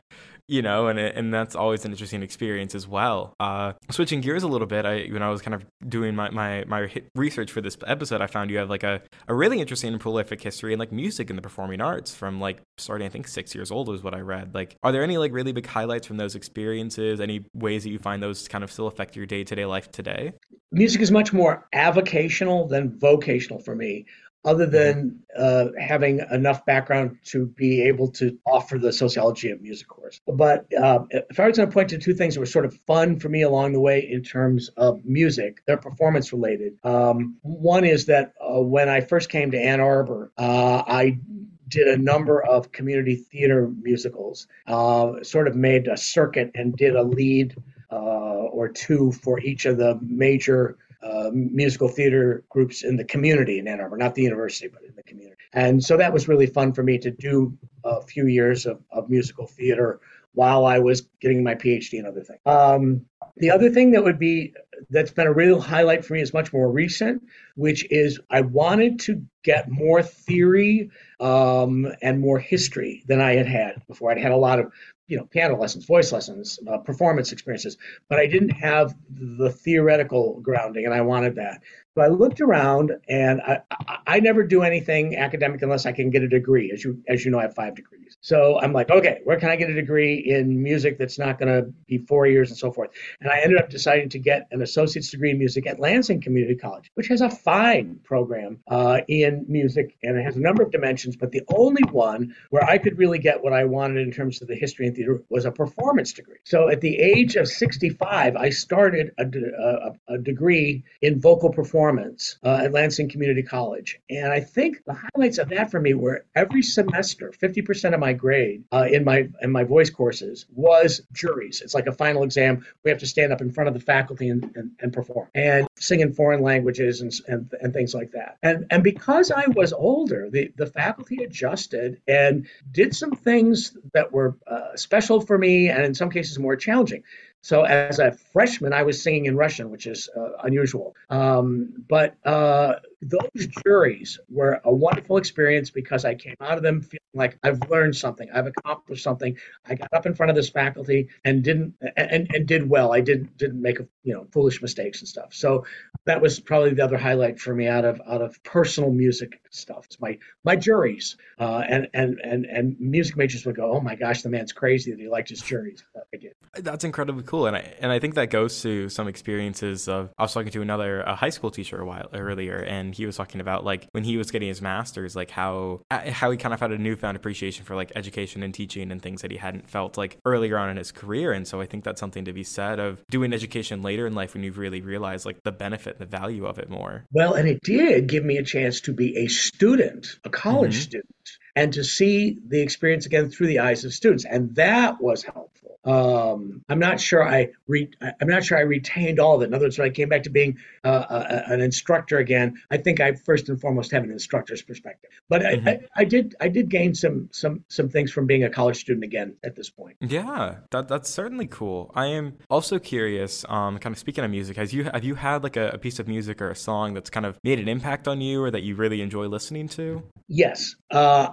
you 0.47 0.61
know, 0.61 0.87
and 0.87 0.97
and 0.97 1.33
that's 1.33 1.55
always 1.55 1.83
an 1.83 1.91
interesting 1.91 2.23
experience 2.23 2.73
as 2.73 2.87
well. 2.87 3.33
Uh, 3.39 3.73
switching 3.89 4.21
gears 4.21 4.43
a 4.43 4.47
little 4.47 4.67
bit, 4.67 4.85
I 4.85 5.07
when 5.07 5.21
I 5.21 5.29
was 5.29 5.41
kind 5.41 5.53
of 5.53 5.65
doing 5.87 6.15
my, 6.15 6.29
my 6.29 6.63
my 6.65 6.89
research 7.15 7.51
for 7.51 7.59
this 7.59 7.77
episode, 7.85 8.21
I 8.21 8.27
found 8.27 8.49
you 8.49 8.57
have 8.57 8.69
like 8.69 8.83
a, 8.83 9.01
a 9.27 9.35
really 9.35 9.59
interesting 9.59 9.91
and 9.91 10.01
prolific 10.01 10.41
history 10.41 10.71
in 10.71 10.79
like 10.79 10.91
music 10.91 11.29
and 11.29 11.37
the 11.37 11.41
performing 11.41 11.81
arts 11.81 12.15
from 12.15 12.39
like 12.39 12.61
starting 12.77 13.05
I 13.05 13.09
think 13.09 13.27
six 13.27 13.53
years 13.53 13.71
old 13.71 13.89
was 13.89 14.03
what 14.03 14.13
I 14.13 14.21
read. 14.21 14.55
Like, 14.55 14.77
are 14.83 14.93
there 14.93 15.03
any 15.03 15.17
like 15.17 15.33
really 15.33 15.51
big 15.51 15.65
highlights 15.65 16.07
from 16.07 16.15
those 16.15 16.35
experiences? 16.35 17.19
Any 17.19 17.45
ways 17.53 17.83
that 17.83 17.89
you 17.89 17.99
find 17.99 18.23
those 18.23 18.47
kind 18.47 18.63
of 18.63 18.71
still 18.71 18.87
affect 18.87 19.17
your 19.17 19.25
day 19.25 19.43
to 19.43 19.55
day 19.55 19.65
life 19.65 19.91
today? 19.91 20.31
Music 20.71 21.01
is 21.01 21.11
much 21.11 21.33
more 21.33 21.67
avocational 21.73 22.69
than 22.69 22.97
vocational 22.97 23.59
for 23.59 23.75
me 23.75 24.05
other 24.47 24.65
than 24.65 25.19
uh, 25.37 25.65
having 25.77 26.21
enough 26.31 26.65
background 26.65 27.17
to 27.25 27.45
be 27.45 27.83
able 27.83 28.07
to 28.09 28.39
offer 28.47 28.79
the 28.79 28.93
sociology 28.93 29.51
of 29.51 29.61
music 29.61 29.87
course. 29.89 30.21
But 30.25 30.65
uh, 30.73 30.99
if 31.11 31.37
I 31.37 31.47
was 31.47 31.57
going 31.57 31.69
to 31.69 31.73
point 31.73 31.89
to 31.89 31.97
two 31.97 32.13
things 32.13 32.33
that 32.33 32.39
were 32.39 32.45
sort 32.45 32.63
of 32.63 32.73
fun 32.87 33.19
for 33.19 33.27
me 33.27 33.41
along 33.41 33.73
the 33.73 33.81
way 33.81 33.99
in 34.09 34.23
terms 34.23 34.69
of 34.77 35.03
music, 35.03 35.61
they're 35.67 35.75
performance 35.75 36.31
related. 36.31 36.77
Um, 36.85 37.35
one 37.41 37.83
is 37.83 38.05
that 38.05 38.33
uh, 38.39 38.61
when 38.61 38.87
I 38.87 39.01
first 39.01 39.29
came 39.29 39.51
to 39.51 39.59
Ann 39.59 39.81
Arbor, 39.81 40.31
uh, 40.37 40.81
I 40.87 41.19
did 41.67 41.89
a 41.89 41.97
number 41.97 42.41
of 42.41 42.71
community 42.71 43.15
theater 43.17 43.69
musicals, 43.81 44.47
uh, 44.67 45.21
sort 45.23 45.49
of 45.49 45.57
made 45.57 45.89
a 45.89 45.97
circuit 45.97 46.51
and 46.55 46.73
did 46.77 46.95
a 46.95 47.03
lead 47.03 47.53
uh, 47.91 47.95
or 47.95 48.69
two 48.69 49.11
for 49.11 49.41
each 49.41 49.65
of 49.65 49.77
the 49.77 49.99
major 50.01 50.77
uh, 51.03 51.29
musical 51.31 51.87
theater 51.87 52.43
groups 52.49 52.83
in 52.83 52.95
the 52.95 53.03
community 53.03 53.59
in 53.59 53.67
Ann 53.67 53.79
Arbor, 53.79 53.97
not 53.97 54.15
the 54.15 54.23
university, 54.23 54.67
but 54.67 54.83
in 54.83 54.95
the 54.95 55.03
community. 55.03 55.37
And 55.53 55.83
so 55.83 55.97
that 55.97 56.11
was 56.11 56.27
really 56.27 56.47
fun 56.47 56.73
for 56.73 56.83
me 56.83 56.97
to 56.99 57.11
do 57.11 57.57
a 57.83 58.01
few 58.01 58.27
years 58.27 58.65
of, 58.65 58.81
of 58.91 59.09
musical 59.09 59.47
theater 59.47 59.99
while 60.33 60.65
I 60.65 60.79
was 60.79 61.01
getting 61.19 61.43
my 61.43 61.55
PhD 61.55 61.97
and 61.99 62.07
other 62.07 62.21
things. 62.21 62.39
Um, 62.45 63.05
the 63.37 63.51
other 63.51 63.69
thing 63.69 63.91
that 63.91 64.03
would 64.03 64.19
be 64.19 64.53
that's 64.89 65.11
been 65.11 65.27
a 65.27 65.33
real 65.33 65.59
highlight 65.59 66.05
for 66.05 66.13
me 66.13 66.21
is 66.21 66.33
much 66.33 66.53
more 66.53 66.71
recent, 66.71 67.23
which 67.55 67.85
is 67.91 68.19
I 68.29 68.41
wanted 68.41 68.99
to 69.01 69.23
get 69.47 69.69
more 69.69 70.03
theory 70.03 70.91
um, 71.21 71.87
and 72.01 72.19
more 72.19 72.37
history 72.37 73.01
than 73.07 73.21
I 73.21 73.35
had 73.35 73.47
had 73.47 73.81
before. 73.87 74.11
I'd 74.11 74.17
had 74.17 74.33
a 74.33 74.37
lot 74.37 74.59
of 74.59 74.73
you 75.07 75.15
know 75.15 75.23
piano 75.23 75.57
lessons 75.57 75.85
voice 75.85 76.11
lessons 76.11 76.59
uh, 76.69 76.79
performance 76.79 77.31
experiences 77.31 77.77
but 78.09 78.19
i 78.19 78.27
didn't 78.27 78.49
have 78.49 78.93
the 79.09 79.49
theoretical 79.49 80.41
grounding 80.41 80.83
and 80.83 80.93
i 80.93 80.99
wanted 80.99 81.35
that 81.35 81.61
so 81.97 82.03
I 82.03 82.09
looked 82.09 82.41
around, 82.41 82.91
and 83.09 83.41
I, 83.41 83.61
I, 84.05 84.19
never 84.19 84.43
do 84.43 84.61
anything 84.61 85.15
academic 85.15 85.63
unless 85.63 85.87
I 85.87 85.91
can 85.91 86.11
get 86.11 86.21
a 86.21 86.27
degree. 86.27 86.71
As 86.71 86.83
you 86.83 87.01
as 87.07 87.25
you 87.25 87.31
know, 87.31 87.39
I 87.39 87.43
have 87.43 87.55
five 87.55 87.73
degrees. 87.73 88.15
So 88.21 88.59
I'm 88.59 88.71
like, 88.71 88.91
okay, 88.91 89.21
where 89.23 89.39
can 89.39 89.49
I 89.49 89.55
get 89.55 89.71
a 89.71 89.73
degree 89.73 90.17
in 90.17 90.61
music 90.61 90.99
that's 90.99 91.17
not 91.17 91.39
going 91.39 91.51
to 91.51 91.73
be 91.87 91.97
four 91.97 92.27
years 92.27 92.51
and 92.51 92.57
so 92.57 92.71
forth? 92.71 92.91
And 93.19 93.31
I 93.31 93.39
ended 93.39 93.57
up 93.57 93.71
deciding 93.71 94.09
to 94.09 94.19
get 94.19 94.47
an 94.51 94.61
associate's 94.61 95.09
degree 95.09 95.31
in 95.31 95.39
music 95.39 95.65
at 95.65 95.79
Lansing 95.79 96.21
Community 96.21 96.55
College, 96.55 96.91
which 96.93 97.07
has 97.07 97.21
a 97.21 97.31
fine 97.31 97.99
program 98.03 98.59
uh, 98.67 98.99
in 99.07 99.36
music 99.47 99.97
and 100.03 100.17
it 100.17 100.23
has 100.23 100.35
a 100.35 100.39
number 100.39 100.63
of 100.63 100.71
dimensions. 100.71 101.15
But 101.15 101.31
the 101.31 101.43
only 101.49 101.83
one 101.91 102.35
where 102.49 102.63
I 102.63 102.77
could 102.77 102.97
really 102.97 103.19
get 103.19 103.43
what 103.43 103.53
I 103.53 103.65
wanted 103.65 104.05
in 104.05 104.11
terms 104.11 104.41
of 104.41 104.47
the 104.47 104.55
history 104.55 104.87
and 104.87 104.95
theater 104.95 105.21
was 105.29 105.45
a 105.45 105.51
performance 105.51 106.13
degree. 106.13 106.37
So 106.43 106.69
at 106.69 106.81
the 106.81 106.97
age 106.97 107.35
of 107.35 107.47
65, 107.47 108.35
I 108.35 108.49
started 108.49 109.11
a, 109.17 109.25
a, 109.27 110.15
a 110.15 110.17
degree 110.17 110.83
in 111.01 111.19
vocal 111.19 111.51
performance 111.51 112.37
uh, 112.43 112.61
at 112.63 112.73
Lansing 112.73 113.09
Community 113.09 113.43
College. 113.43 113.99
And 114.09 114.31
I 114.31 114.39
think 114.39 114.83
the 114.85 114.95
highlights 114.95 115.37
of 115.37 115.49
that 115.49 115.71
for 115.71 115.79
me 115.79 115.93
were 115.93 116.25
every 116.35 116.61
semester, 116.61 117.33
50% 117.41 117.93
of 117.93 117.99
my 117.99 118.13
grade 118.13 118.63
uh, 118.71 118.87
in 118.91 119.03
my 119.03 119.27
in 119.41 119.51
my 119.51 119.63
voice 119.63 119.89
courses 119.89 120.45
was 120.53 121.01
juries. 121.11 121.61
It's 121.61 121.73
like 121.73 121.87
a 121.87 121.91
final 121.91 122.23
exam. 122.23 122.65
We 122.83 122.91
have 122.91 122.99
to 122.99 123.07
stand 123.07 123.33
up 123.33 123.41
in 123.41 123.51
front 123.51 123.67
of 123.67 123.73
the 123.73 123.79
faculty 123.79 124.29
and, 124.29 124.51
and, 124.55 124.71
and 124.79 124.93
perform 124.93 125.27
and 125.35 125.67
sing 125.79 125.99
in 125.99 126.13
foreign 126.13 126.41
languages 126.41 127.01
and, 127.01 127.11
and, 127.27 127.51
and 127.61 127.73
things 127.73 127.93
like 127.93 128.11
that. 128.11 128.37
And, 128.43 128.65
and 128.69 128.83
because 128.83 129.16
I 129.31 129.47
was 129.47 129.73
older, 129.73 130.29
the, 130.29 130.51
the 130.55 130.67
faculty 130.67 131.23
adjusted 131.23 132.01
and 132.07 132.47
did 132.71 132.95
some 132.95 133.11
things 133.11 133.75
that 133.93 134.11
were 134.11 134.37
uh, 134.45 134.75
special 134.75 135.21
for 135.21 135.37
me 135.37 135.69
and 135.69 135.83
in 135.83 135.93
some 135.93 136.09
cases 136.09 136.37
more 136.39 136.55
challenging. 136.55 137.03
So 137.47 137.63
as 137.63 137.99
a 137.99 138.11
freshman, 138.11 138.73
I 138.73 138.83
was 138.83 139.01
singing 139.01 139.27
in 139.27 139.37
Russian, 139.37 139.71
which 139.71 139.87
is 139.87 140.09
uh, 140.13 140.31
unusual. 140.43 140.97
Um, 141.09 141.85
but 141.87 142.17
uh, 142.25 142.73
those 143.01 143.47
juries 143.65 144.19
were 144.29 144.59
a 144.65 144.73
wonderful 144.73 145.15
experience 145.15 145.69
because 145.69 146.03
I 146.03 146.15
came 146.15 146.35
out 146.41 146.57
of 146.57 146.63
them 146.63 146.81
feeling 146.81 146.99
like 147.13 147.37
I've 147.43 147.59
learned 147.69 147.95
something, 147.95 148.29
I've 148.33 148.47
accomplished 148.47 149.03
something. 149.03 149.37
I 149.65 149.75
got 149.75 149.93
up 149.93 150.05
in 150.05 150.13
front 150.13 150.29
of 150.29 150.35
this 150.35 150.49
faculty 150.49 151.09
and 151.23 151.43
didn't 151.43 151.75
and, 151.95 152.27
and 152.33 152.47
did 152.47 152.67
well. 152.67 152.93
I 152.93 153.01
didn't 153.01 153.37
didn't 153.37 153.61
make 153.61 153.79
you 154.03 154.13
know 154.13 154.27
foolish 154.31 154.61
mistakes 154.61 154.99
and 154.99 155.07
stuff. 155.07 155.33
So 155.33 155.65
that 156.05 156.21
was 156.21 156.39
probably 156.39 156.73
the 156.73 156.83
other 156.83 156.97
highlight 156.97 157.39
for 157.39 157.53
me 157.53 157.67
out 157.67 157.85
of 157.85 158.01
out 158.07 158.21
of 158.21 158.41
personal 158.43 158.91
music 158.91 159.41
stuff. 159.51 159.85
It's 159.85 159.99
my 159.99 160.17
my 160.43 160.55
juries 160.55 161.17
uh, 161.39 161.63
and 161.67 161.87
and 161.93 162.19
and 162.23 162.45
and 162.45 162.79
music 162.79 163.15
majors 163.15 163.45
would 163.45 163.55
go, 163.55 163.71
oh 163.71 163.81
my 163.81 163.95
gosh, 163.95 164.21
the 164.23 164.29
man's 164.29 164.53
crazy 164.53 164.91
that 164.91 164.99
he 164.99 165.07
liked 165.07 165.29
his 165.29 165.41
juries. 165.41 165.83
I 166.13 166.17
did. 166.17 166.33
That's 166.55 166.83
incredibly 166.83 167.23
cool, 167.23 167.36
and 167.45 167.55
I 167.55 167.73
and 167.79 167.91
I 167.91 167.99
think 167.99 168.15
that 168.15 168.29
goes 168.29 168.61
to 168.63 168.89
some 168.89 169.07
experiences 169.07 169.87
of 169.87 170.09
I 170.17 170.23
was 170.23 170.33
talking 170.33 170.51
to 170.51 170.61
another 170.61 171.01
a 171.01 171.15
high 171.15 171.29
school 171.29 171.51
teacher 171.51 171.79
a 171.79 171.85
while 171.85 172.09
earlier, 172.13 172.57
and 172.57 172.87
and 172.87 172.95
he 172.95 173.05
was 173.05 173.17
talking 173.17 173.41
about 173.41 173.65
like 173.65 173.87
when 173.91 174.03
he 174.03 174.17
was 174.17 174.31
getting 174.31 174.47
his 174.47 174.61
master's, 174.61 175.15
like 175.15 175.29
how 175.29 175.81
how 175.91 176.31
he 176.31 176.37
kind 176.37 176.53
of 176.53 176.59
had 176.59 176.71
a 176.71 176.77
newfound 176.77 177.17
appreciation 177.17 177.65
for 177.65 177.75
like 177.75 177.91
education 177.95 178.43
and 178.43 178.53
teaching 178.53 178.91
and 178.91 179.01
things 179.01 179.21
that 179.21 179.31
he 179.31 179.37
hadn't 179.37 179.69
felt 179.69 179.97
like 179.97 180.17
earlier 180.25 180.57
on 180.57 180.69
in 180.69 180.77
his 180.77 180.91
career. 180.91 181.33
And 181.33 181.47
so 181.47 181.59
I 181.59 181.65
think 181.65 181.83
that's 181.83 181.99
something 181.99 182.25
to 182.25 182.33
be 182.33 182.43
said 182.43 182.79
of 182.79 183.05
doing 183.09 183.33
education 183.33 183.81
later 183.81 184.07
in 184.07 184.15
life 184.15 184.33
when 184.33 184.43
you've 184.43 184.57
really 184.57 184.81
realized 184.81 185.25
like 185.25 185.43
the 185.43 185.51
benefit 185.51 185.97
and 185.99 186.01
the 186.01 186.17
value 186.17 186.45
of 186.45 186.59
it 186.59 186.69
more. 186.69 187.05
Well, 187.11 187.33
and 187.33 187.47
it 187.47 187.61
did 187.61 188.07
give 188.07 188.23
me 188.23 188.37
a 188.37 188.43
chance 188.43 188.81
to 188.81 188.93
be 188.93 189.17
a 189.17 189.27
student, 189.27 190.07
a 190.23 190.29
college 190.29 190.73
mm-hmm. 190.73 190.81
student 190.81 191.15
and 191.57 191.73
to 191.73 191.83
see 191.83 192.37
the 192.47 192.61
experience 192.61 193.05
again 193.07 193.29
through 193.29 193.47
the 193.47 193.59
eyes 193.59 193.83
of 193.83 193.91
students 193.91 194.25
and 194.25 194.55
that 194.55 195.01
was 195.01 195.23
helpful 195.23 195.57
um, 195.87 196.65
I'm 196.67 196.79
not 196.79 196.99
sure 196.99 197.27
I 197.27 197.49
re- 197.67 197.89
I'm 198.01 198.27
not 198.27 198.43
sure 198.43 198.57
I 198.57 198.61
retained 198.61 199.19
all 199.19 199.35
of 199.35 199.41
it. 199.41 199.45
In 199.45 199.53
other 199.53 199.65
words, 199.65 199.79
when 199.79 199.87
I 199.87 199.91
came 199.91 200.09
back 200.09 200.23
to 200.23 200.29
being 200.29 200.57
uh, 200.83 201.05
a, 201.09 201.53
an 201.53 201.61
instructor 201.61 202.17
again, 202.17 202.61
I 202.69 202.75
think 202.75 202.99
I 202.99 203.13
first 203.13 203.47
and 203.47 203.59
foremost 203.59 203.91
have 203.91 204.03
an 204.03 204.11
instructor's 204.11 204.61
perspective. 204.61 205.09
But 205.29 205.43
mm-hmm. 205.43 205.67
I, 205.67 205.71
I, 205.71 205.79
I, 205.95 206.03
did 206.03 206.35
I 206.41 206.49
did 206.49 206.67
gain 206.67 206.93
some 206.93 207.29
some 207.31 207.63
some 207.69 207.87
things 207.87 208.11
from 208.11 208.27
being 208.27 208.43
a 208.43 208.49
college 208.49 208.77
student 208.77 209.05
again 209.05 209.37
at 209.45 209.55
this 209.55 209.69
point. 209.69 209.95
Yeah, 210.01 210.57
that 210.71 210.89
that's 210.89 211.09
certainly 211.09 211.47
cool. 211.47 211.89
I 211.95 212.07
am 212.07 212.37
also 212.49 212.79
curious. 212.79 213.45
Um, 213.47 213.79
kind 213.79 213.93
of 213.93 213.99
speaking 213.99 214.25
of 214.25 214.31
music, 214.31 214.57
has 214.57 214.73
you 214.73 214.83
have 214.83 215.05
you 215.05 215.15
had 215.15 215.41
like 215.41 215.55
a, 215.55 215.69
a 215.69 215.77
piece 215.77 215.99
of 215.99 216.07
music 216.09 216.41
or 216.41 216.49
a 216.49 216.55
song 216.55 216.95
that's 216.95 217.09
kind 217.09 217.25
of 217.25 217.39
made 217.45 217.59
an 217.59 217.69
impact 217.69 218.09
on 218.09 218.19
you, 218.19 218.43
or 218.43 218.51
that 218.51 218.63
you 218.63 218.75
really 218.75 219.01
enjoy 219.01 219.27
listening 219.27 219.69
to? 219.69 220.03
Yes. 220.27 220.75
Uh, 220.91 221.29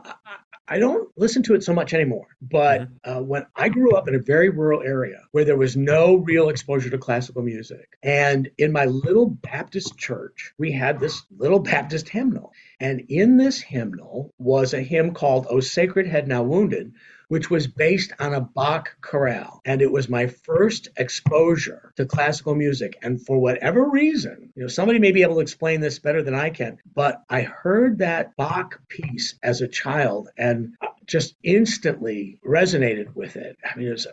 I 0.66 0.78
don't 0.78 1.10
listen 1.16 1.42
to 1.44 1.54
it 1.54 1.62
so 1.62 1.74
much 1.74 1.92
anymore. 1.92 2.26
But 2.40 2.82
mm-hmm. 2.82 3.10
uh, 3.10 3.20
when 3.20 3.46
I 3.54 3.68
grew 3.68 3.94
up 3.96 4.08
in 4.08 4.14
a 4.14 4.20
very 4.20 4.48
rural 4.48 4.82
area 4.82 5.20
where 5.32 5.44
there 5.44 5.58
was 5.58 5.76
no 5.76 6.16
real 6.16 6.48
exposure 6.48 6.90
to 6.90 6.98
classical 6.98 7.42
music, 7.42 7.98
and 8.02 8.50
in 8.56 8.72
my 8.72 8.86
little 8.86 9.26
Baptist 9.26 9.98
church, 9.98 10.54
we 10.58 10.72
had 10.72 11.00
this 11.00 11.22
little 11.36 11.58
Baptist 11.60 12.08
hymnal. 12.08 12.52
And 12.80 13.04
in 13.08 13.36
this 13.36 13.60
hymnal 13.60 14.32
was 14.38 14.72
a 14.72 14.80
hymn 14.80 15.12
called 15.12 15.46
O 15.50 15.60
Sacred 15.60 16.06
Head 16.06 16.28
Now 16.28 16.42
Wounded, 16.42 16.94
which 17.28 17.50
was 17.50 17.66
based 17.66 18.12
on 18.18 18.34
a 18.34 18.40
Bach 18.40 18.96
chorale. 19.00 19.60
And 19.64 19.82
it 19.82 19.90
was 19.90 20.08
my 20.08 20.26
first 20.26 20.88
exposure 20.96 21.92
to 21.96 22.06
classical 22.06 22.54
music. 22.54 22.98
And 23.02 23.24
for 23.24 23.38
whatever 23.38 23.88
reason, 23.88 24.52
you 24.54 24.62
know, 24.62 24.68
somebody 24.68 24.98
may 24.98 25.12
be 25.12 25.22
able 25.22 25.36
to 25.36 25.40
explain 25.40 25.80
this 25.80 25.98
better 25.98 26.22
than 26.22 26.34
I 26.34 26.50
can, 26.50 26.78
but 26.94 27.22
I 27.28 27.42
heard 27.42 27.98
that 27.98 28.36
Bach 28.36 28.80
piece 28.88 29.34
as 29.42 29.60
a 29.60 29.68
child 29.68 30.28
and 30.36 30.76
just 31.06 31.34
instantly 31.42 32.38
resonated 32.46 33.14
with 33.14 33.36
it. 33.36 33.58
I 33.64 33.76
mean, 33.76 33.88
it 33.88 33.92
was, 33.92 34.06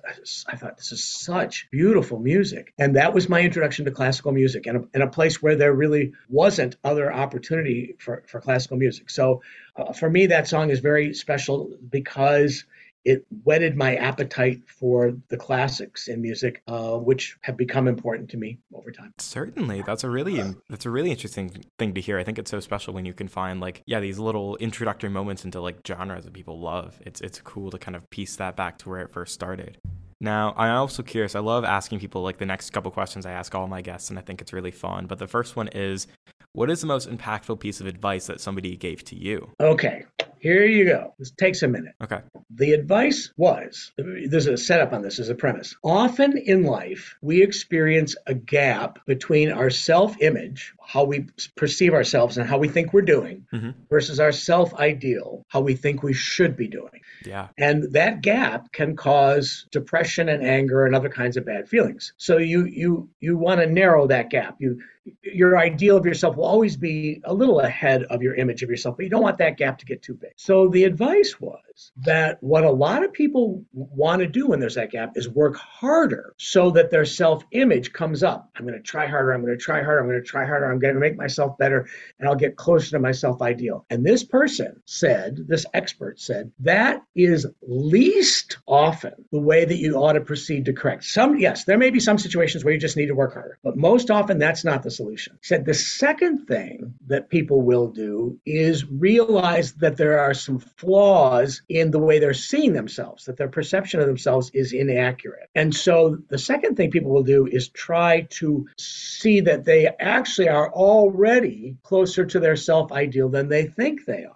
I 0.47 0.55
thought 0.55 0.77
this 0.77 0.91
is 0.91 1.03
such 1.03 1.69
beautiful 1.71 2.19
music. 2.19 2.73
And 2.77 2.95
that 2.95 3.13
was 3.13 3.29
my 3.29 3.41
introduction 3.41 3.85
to 3.85 3.91
classical 3.91 4.31
music 4.31 4.67
and 4.67 4.77
a, 4.77 4.87
in 4.95 5.01
a 5.01 5.07
place 5.07 5.41
where 5.41 5.55
there 5.55 5.73
really 5.73 6.13
wasn't 6.29 6.75
other 6.83 7.11
opportunity 7.11 7.95
for, 7.99 8.23
for 8.27 8.41
classical 8.41 8.77
music. 8.77 9.09
So 9.09 9.41
uh, 9.75 9.93
for 9.93 10.09
me, 10.09 10.27
that 10.27 10.47
song 10.47 10.69
is 10.69 10.79
very 10.79 11.13
special 11.13 11.77
because 11.89 12.65
it 13.03 13.25
whetted 13.43 13.75
my 13.75 13.95
appetite 13.95 14.61
for 14.67 15.13
the 15.29 15.37
classics 15.37 16.07
in 16.07 16.21
music, 16.21 16.61
uh, 16.67 16.97
which 16.97 17.37
have 17.41 17.57
become 17.57 17.87
important 17.87 18.29
to 18.29 18.37
me 18.37 18.59
over 18.73 18.91
time. 18.91 19.13
Certainly, 19.17 19.83
that's 19.85 20.03
a 20.03 20.09
really 20.09 20.41
that's 20.69 20.85
a 20.85 20.89
really 20.89 21.11
interesting 21.11 21.63
thing 21.79 21.93
to 21.93 22.01
hear. 22.01 22.19
I 22.19 22.23
think 22.23 22.37
it's 22.37 22.51
so 22.51 22.59
special 22.59 22.93
when 22.93 23.05
you 23.05 23.13
can 23.13 23.27
find 23.27 23.59
like 23.59 23.81
yeah 23.85 23.99
these 23.99 24.19
little 24.19 24.55
introductory 24.57 25.09
moments 25.09 25.45
into 25.45 25.59
like 25.61 25.79
genres 25.85 26.25
that 26.25 26.33
people 26.33 26.59
love. 26.59 26.99
It's 27.05 27.21
it's 27.21 27.39
cool 27.41 27.71
to 27.71 27.77
kind 27.77 27.95
of 27.95 28.09
piece 28.09 28.35
that 28.37 28.55
back 28.55 28.77
to 28.79 28.89
where 28.89 29.01
it 29.01 29.11
first 29.11 29.33
started. 29.33 29.77
Now, 30.23 30.53
I'm 30.55 30.75
also 30.75 31.01
curious. 31.01 31.33
I 31.33 31.39
love 31.39 31.65
asking 31.65 31.99
people 31.99 32.21
like 32.21 32.37
the 32.37 32.45
next 32.45 32.69
couple 32.69 32.91
questions 32.91 33.25
I 33.25 33.31
ask 33.31 33.55
all 33.55 33.67
my 33.67 33.81
guests, 33.81 34.11
and 34.11 34.19
I 34.19 34.21
think 34.21 34.39
it's 34.39 34.53
really 34.53 34.69
fun. 34.69 35.07
But 35.07 35.17
the 35.17 35.27
first 35.27 35.55
one 35.55 35.67
is 35.69 36.05
what 36.53 36.69
is 36.69 36.81
the 36.81 36.87
most 36.87 37.09
impactful 37.09 37.59
piece 37.59 37.81
of 37.81 37.87
advice 37.87 38.27
that 38.27 38.39
somebody 38.39 38.75
gave 38.75 39.03
to 39.05 39.15
you? 39.15 39.49
Okay. 39.59 40.03
Here 40.41 40.65
you 40.65 40.85
go. 40.85 41.13
This 41.19 41.29
takes 41.29 41.61
a 41.61 41.67
minute. 41.67 41.93
Okay. 42.01 42.19
The 42.49 42.73
advice 42.73 43.31
was 43.37 43.91
there's 43.95 44.47
a 44.47 44.57
setup 44.57 44.91
on 44.91 45.03
this 45.03 45.19
as 45.19 45.29
a 45.29 45.35
premise. 45.35 45.75
Often 45.83 46.35
in 46.35 46.63
life, 46.63 47.15
we 47.21 47.43
experience 47.43 48.15
a 48.25 48.33
gap 48.33 48.97
between 49.05 49.51
our 49.51 49.69
self 49.69 50.19
image, 50.19 50.73
how 50.91 51.05
we 51.05 51.25
perceive 51.55 51.93
ourselves 51.93 52.37
and 52.37 52.49
how 52.49 52.57
we 52.57 52.67
think 52.67 52.91
we're 52.91 53.01
doing, 53.01 53.45
mm-hmm. 53.53 53.69
versus 53.89 54.19
our 54.19 54.33
self 54.33 54.73
ideal, 54.73 55.45
how 55.47 55.61
we 55.61 55.73
think 55.73 56.03
we 56.03 56.13
should 56.13 56.57
be 56.57 56.67
doing. 56.67 57.01
Yeah. 57.25 57.47
And 57.57 57.93
that 57.93 58.21
gap 58.21 58.73
can 58.73 58.97
cause 58.97 59.67
depression 59.71 60.27
and 60.27 60.43
anger 60.43 60.85
and 60.85 60.93
other 60.93 61.07
kinds 61.07 61.37
of 61.37 61.45
bad 61.45 61.69
feelings. 61.69 62.11
So 62.17 62.37
you 62.37 62.65
you 62.65 63.09
you 63.21 63.37
want 63.37 63.61
to 63.61 63.67
narrow 63.67 64.07
that 64.07 64.29
gap. 64.29 64.57
You 64.59 64.81
your 65.23 65.57
ideal 65.57 65.95
of 65.95 66.05
yourself 66.05 66.35
will 66.35 66.45
always 66.45 66.75
be 66.75 67.21
a 67.23 67.33
little 67.33 67.61
ahead 67.61 68.03
of 68.03 68.21
your 68.21 68.35
image 68.35 68.61
of 68.61 68.69
yourself, 68.69 68.97
but 68.97 69.03
you 69.03 69.09
don't 69.09 69.23
want 69.23 69.37
that 69.37 69.57
gap 69.57 69.77
to 69.79 69.85
get 69.85 70.01
too 70.01 70.13
big. 70.13 70.33
So 70.35 70.67
the 70.67 70.83
advice 70.83 71.39
was 71.39 71.61
that 71.97 72.37
what 72.41 72.63
a 72.63 72.71
lot 72.71 73.03
of 73.03 73.13
people 73.13 73.63
want 73.73 74.21
to 74.21 74.27
do 74.27 74.47
when 74.47 74.59
there's 74.59 74.75
that 74.75 74.91
gap 74.91 75.15
is 75.15 75.27
work 75.27 75.55
harder 75.55 76.33
so 76.37 76.71
that 76.71 76.91
their 76.91 77.05
self 77.05 77.43
image 77.51 77.93
comes 77.93 78.23
up. 78.23 78.49
I'm 78.55 78.65
going 78.65 78.77
to 78.77 78.83
try 78.83 79.07
harder. 79.07 79.31
I'm 79.31 79.41
going 79.41 79.57
to 79.57 79.63
try 79.63 79.83
harder. 79.83 79.99
I'm 79.99 80.07
going 80.07 80.21
to 80.21 80.27
try 80.27 80.45
harder. 80.45 80.71
I'm 80.71 80.79
going 80.79 80.93
to 80.93 80.99
make 80.99 81.17
myself 81.17 81.57
better 81.57 81.87
and 82.19 82.27
I'll 82.27 82.35
get 82.35 82.55
closer 82.55 82.91
to 82.91 82.99
my 82.99 83.11
self 83.11 83.41
ideal. 83.41 83.85
And 83.89 84.05
this 84.05 84.23
person 84.23 84.81
said, 84.85 85.37
this 85.47 85.65
expert 85.73 86.19
said, 86.19 86.51
that 86.59 87.03
is 87.15 87.47
least 87.61 88.57
often 88.67 89.13
the 89.31 89.39
way 89.39 89.65
that 89.65 89.77
you 89.77 89.95
ought 89.95 90.13
to 90.13 90.21
proceed 90.21 90.65
to 90.65 90.73
correct. 90.73 91.03
Some, 91.03 91.39
yes, 91.39 91.65
there 91.65 91.77
may 91.77 91.89
be 91.89 91.99
some 91.99 92.17
situations 92.17 92.63
where 92.63 92.73
you 92.73 92.79
just 92.79 92.97
need 92.97 93.07
to 93.07 93.15
work 93.15 93.33
harder, 93.33 93.59
but 93.63 93.77
most 93.77 94.09
often 94.09 94.37
that's 94.37 94.63
not 94.63 94.83
the 94.83 94.91
solution. 94.91 95.37
Said 95.41 95.65
the 95.65 95.73
second 95.73 96.45
thing 96.45 96.93
that 97.07 97.29
people 97.29 97.61
will 97.61 97.87
do 97.87 98.39
is 98.45 98.85
realize 98.89 99.73
that 99.73 99.97
there 99.97 100.19
are 100.19 100.33
some 100.33 100.59
flaws 100.59 101.61
in 101.79 101.91
the 101.91 101.99
way 101.99 102.19
they're 102.19 102.33
seeing 102.33 102.73
themselves, 102.73 103.25
that 103.25 103.37
their 103.37 103.47
perception 103.47 103.99
of 103.99 104.07
themselves 104.07 104.51
is 104.53 104.73
inaccurate. 104.73 105.49
And 105.55 105.73
so 105.73 106.17
the 106.29 106.37
second 106.37 106.75
thing 106.75 106.91
people 106.91 107.11
will 107.11 107.23
do 107.23 107.47
is 107.47 107.69
try 107.69 108.27
to 108.31 108.67
see 108.77 109.41
that 109.41 109.65
they 109.65 109.87
actually 109.99 110.49
are 110.49 110.71
already 110.71 111.77
closer 111.83 112.25
to 112.25 112.39
their 112.39 112.55
self 112.55 112.91
ideal 112.91 113.29
than 113.29 113.49
they 113.49 113.65
think 113.65 114.05
they 114.05 114.25
are. 114.25 114.35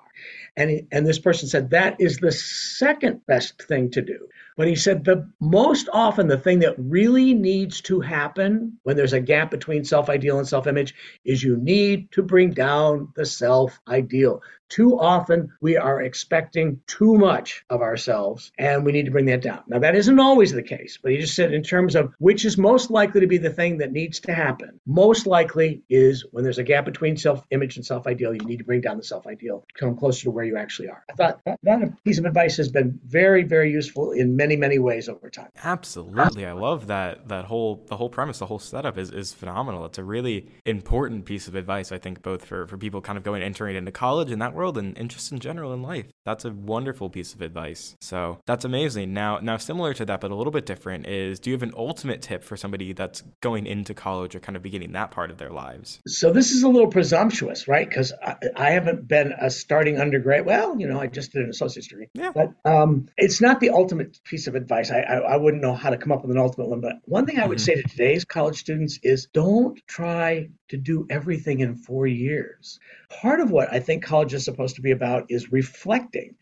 And, 0.58 0.88
and 0.91 1.06
this 1.06 1.19
person 1.19 1.50
said 1.50 1.71
that 1.71 1.98
is 2.00 2.17
the 2.17 2.32
second 2.32 3.26
best 3.26 3.62
thing 3.63 3.91
to 3.91 4.02
do. 4.02 4.28
But 4.58 4.69
he 4.69 4.76
said 4.76 5.04
the 5.04 5.30
most 5.41 5.89
often 5.91 6.28
the 6.28 6.38
thing 6.38 6.60
that 6.60 6.76
really 6.78 7.34
needs 7.34 7.82
to 7.82 8.00
happen 8.00 8.78
when 8.84 8.95
there's 8.95 9.12
a 9.12 9.19
gap 9.19 9.52
between 9.52 9.84
self 9.84 10.10
ideal 10.10 10.39
and 10.39 10.48
self 10.48 10.65
image 10.65 10.95
is 11.26 11.43
you 11.43 11.58
need 11.58 12.12
to 12.13 12.24
bring 12.24 12.52
down 12.52 13.10
the 13.15 13.26
self 13.26 13.82
ideal. 13.88 14.41
Too 14.69 14.99
often 14.99 15.51
we 15.62 15.78
are 15.78 16.01
expecting 16.01 16.82
too 16.88 17.15
much 17.15 17.63
of 17.69 17.82
ourselves 17.82 18.51
and 18.58 18.86
we 18.86 18.91
need 18.91 19.06
to 19.06 19.12
bring 19.12 19.25
that 19.25 19.41
down. 19.41 19.63
Now, 19.67 19.80
that 19.80 19.95
isn't 19.95 20.19
always 20.19 20.51
the 20.51 20.63
case, 20.63 20.97
but 21.01 21.12
he 21.12 21.17
just 21.17 21.36
said 21.36 21.54
in 21.54 21.63
terms 21.63 21.95
of 21.95 22.13
which 22.19 22.45
is 22.45 22.58
most 22.58 22.89
likely 22.89 23.21
to 23.21 23.28
be 23.28 23.38
the 23.38 23.49
thing 23.49 23.78
that 23.78 23.91
needs 23.91 24.19
to 24.21 24.34
happen, 24.34 24.80
most 24.86 25.28
likely 25.28 25.84
is 25.89 26.25
when 26.32 26.43
there's 26.43 26.58
a 26.58 26.63
gap 26.63 26.86
between 26.86 27.17
self 27.17 27.45
image 27.51 27.78
and 27.78 27.86
self 27.86 28.08
ideal, 28.08 28.34
you 28.34 28.45
need 28.45 28.58
to 28.58 28.63
bring 28.63 28.82
down 28.82 28.97
the 28.97 29.04
self 29.04 29.28
ideal, 29.28 29.65
come 29.78 29.95
closer 29.95 30.23
to 30.23 30.32
where 30.32 30.45
you 30.45 30.58
actually 30.58 30.89
are. 30.89 31.04
I 31.10 31.13
thought 31.13 31.41
that, 31.45 31.60
that 31.63 32.04
piece 32.04 32.17
of 32.17 32.25
advice 32.25 32.58
has 32.58 32.69
been 32.69 32.99
very, 33.06 33.43
very 33.43 33.71
useful 33.71 34.12
in 34.12 34.36
many, 34.36 34.56
many 34.56 34.80
ways 34.80 35.10
over 35.10 35.30
time. 35.30 35.49
Absolutely. 35.63 36.45
I 36.45 36.54
love 36.54 36.88
that 36.88 37.28
that 37.28 37.45
whole 37.45 37.86
the 37.88 37.97
whole 37.97 38.10
premise, 38.10 38.39
the 38.39 38.45
whole 38.45 38.60
setup 38.60 38.97
is, 38.97 39.12
is 39.12 39.34
phenomenal. 39.34 39.86
It's 39.86 39.97
a 39.97 40.04
really 40.04 40.47
important 40.65 41.25
piece 41.25 41.47
of 41.47 41.56
advice, 41.56 41.91
I 41.91 41.97
think, 41.97 42.21
both 42.21 42.45
for, 42.45 42.67
for 42.67 42.78
people 42.78 43.01
kind 43.01 43.17
of 43.17 43.23
going 43.23 43.41
entering 43.41 43.75
into 43.75 43.91
college 43.91 44.32
and 44.32 44.41
that 44.41 44.54
world 44.55 44.77
and, 44.77 45.09
just 45.09 45.31
in 45.31 45.39
general 45.39 45.73
in 45.73 45.83
life. 45.83 46.07
That's 46.25 46.45
a 46.45 46.51
wonderful 46.51 47.09
piece 47.09 47.33
of 47.33 47.41
advice. 47.41 47.95
So 48.01 48.39
that's 48.47 48.65
amazing. 48.65 49.13
Now, 49.13 49.39
now 49.39 49.57
similar 49.57 49.93
to 49.93 50.05
that, 50.05 50.21
but 50.21 50.31
a 50.31 50.35
little 50.35 50.51
bit 50.51 50.65
different 50.65 51.07
is 51.07 51.39
do 51.39 51.51
you 51.51 51.55
have 51.55 51.63
an 51.63 51.73
ultimate 51.77 52.21
tip 52.21 52.43
for 52.43 52.57
somebody 52.57 52.93
that's 52.93 53.23
going 53.41 53.67
into 53.67 53.93
college 53.93 54.35
or 54.35 54.39
kind 54.39 54.55
of 54.55 54.63
beginning 54.63 54.93
that 54.93 55.11
part 55.11 55.29
of 55.29 55.37
their 55.37 55.51
lives? 55.51 56.01
So 56.07 56.31
this 56.31 56.51
is 56.51 56.63
a 56.63 56.67
little 56.67 56.87
presumptuous, 56.87 57.67
right? 57.67 57.87
Because 57.87 58.13
I, 58.23 58.35
I, 58.55 58.69
haven't 58.71 59.07
been 59.07 59.33
a 59.39 59.49
starting 59.49 59.99
undergrad. 59.99 60.45
Well, 60.45 60.79
you 60.79 60.87
know, 60.87 60.99
I 60.99 61.07
just 61.07 61.33
did 61.33 61.43
an 61.43 61.49
associate's 61.49 61.87
degree. 61.87 62.07
Yeah. 62.13 62.31
But 62.33 62.53
um, 62.65 63.07
it's 63.17 63.41
not 63.41 63.59
the 63.59 63.69
ultimate 63.69 64.19
piece 64.23 64.47
of 64.47 64.55
advice. 64.55 64.91
I, 64.91 64.99
I, 64.99 65.17
I, 65.17 65.37
wouldn't 65.37 65.61
know 65.61 65.73
how 65.73 65.89
to 65.91 65.97
come 65.97 66.11
up 66.11 66.23
with 66.23 66.31
an 66.31 66.37
ultimate 66.37 66.69
one. 66.69 66.81
But 66.81 66.93
one 67.03 67.25
thing 67.25 67.39
I 67.39 67.45
would 67.45 67.57
mm-hmm. 67.57 67.65
say 67.65 67.81
to 67.81 67.87
today's 67.87 68.25
college 68.25 68.57
students 68.57 68.99
is 69.03 69.27
don't 69.33 69.79
try 69.87 70.49
to 70.69 70.77
do 70.77 71.05
everything 71.09 71.59
in 71.59 71.75
four 71.75 72.07
years. 72.07 72.79
Part 73.09 73.39
of 73.39 73.51
what 73.51 73.71
I 73.71 73.79
think 73.79 74.03
college 74.03 74.33
supposed 74.45 74.75
to 74.75 74.81
be 74.81 74.91
about 74.91 75.25
is 75.29 75.51
reflecting. 75.51 76.36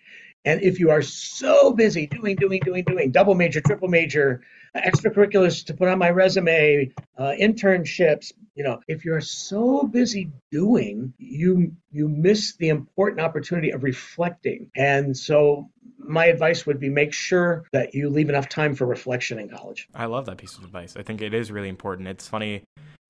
And 0.46 0.62
if 0.62 0.80
you 0.80 0.90
are 0.92 1.02
so 1.02 1.72
busy 1.72 2.06
doing, 2.08 2.36
doing, 2.36 2.60
doing, 2.64 2.84
doing, 2.84 3.12
double 3.12 3.34
major, 3.34 3.62
triple 3.62 3.88
major, 3.88 4.42
extracurriculars 4.76 5.66
to 5.68 5.74
put 5.74 5.88
on 5.88 5.98
my 6.00 6.10
resume, 6.10 6.92
uh, 7.18 7.32
internships, 7.40 8.34
you 8.56 8.64
know, 8.64 8.82
if 8.88 9.06
you're 9.06 9.22
so 9.22 9.84
busy 9.84 10.32
doing, 10.52 11.14
you 11.18 11.72
you 11.92 12.10
miss 12.10 12.56
the 12.58 12.70
important 12.70 13.22
opportunity 13.22 13.72
of 13.72 13.84
reflecting. 13.84 14.70
And 14.76 15.16
so 15.16 15.70
my 15.98 16.26
advice 16.26 16.66
would 16.66 16.80
be 16.80 16.90
make 16.90 17.14
sure 17.14 17.64
that 17.72 17.94
you 17.94 18.10
leave 18.10 18.30
enough 18.30 18.50
time 18.50 18.76
for 18.76 18.86
reflection 18.86 19.40
in 19.40 19.50
college. 19.50 19.88
I 19.96 20.06
love 20.06 20.26
that 20.26 20.38
piece 20.38 20.58
of 20.58 20.66
advice. 20.66 20.96
I 20.98 21.04
think 21.04 21.22
it 21.22 21.34
is 21.34 21.52
really 21.52 21.70
important. 21.70 22.10
It's 22.10 22.28
funny 22.28 22.64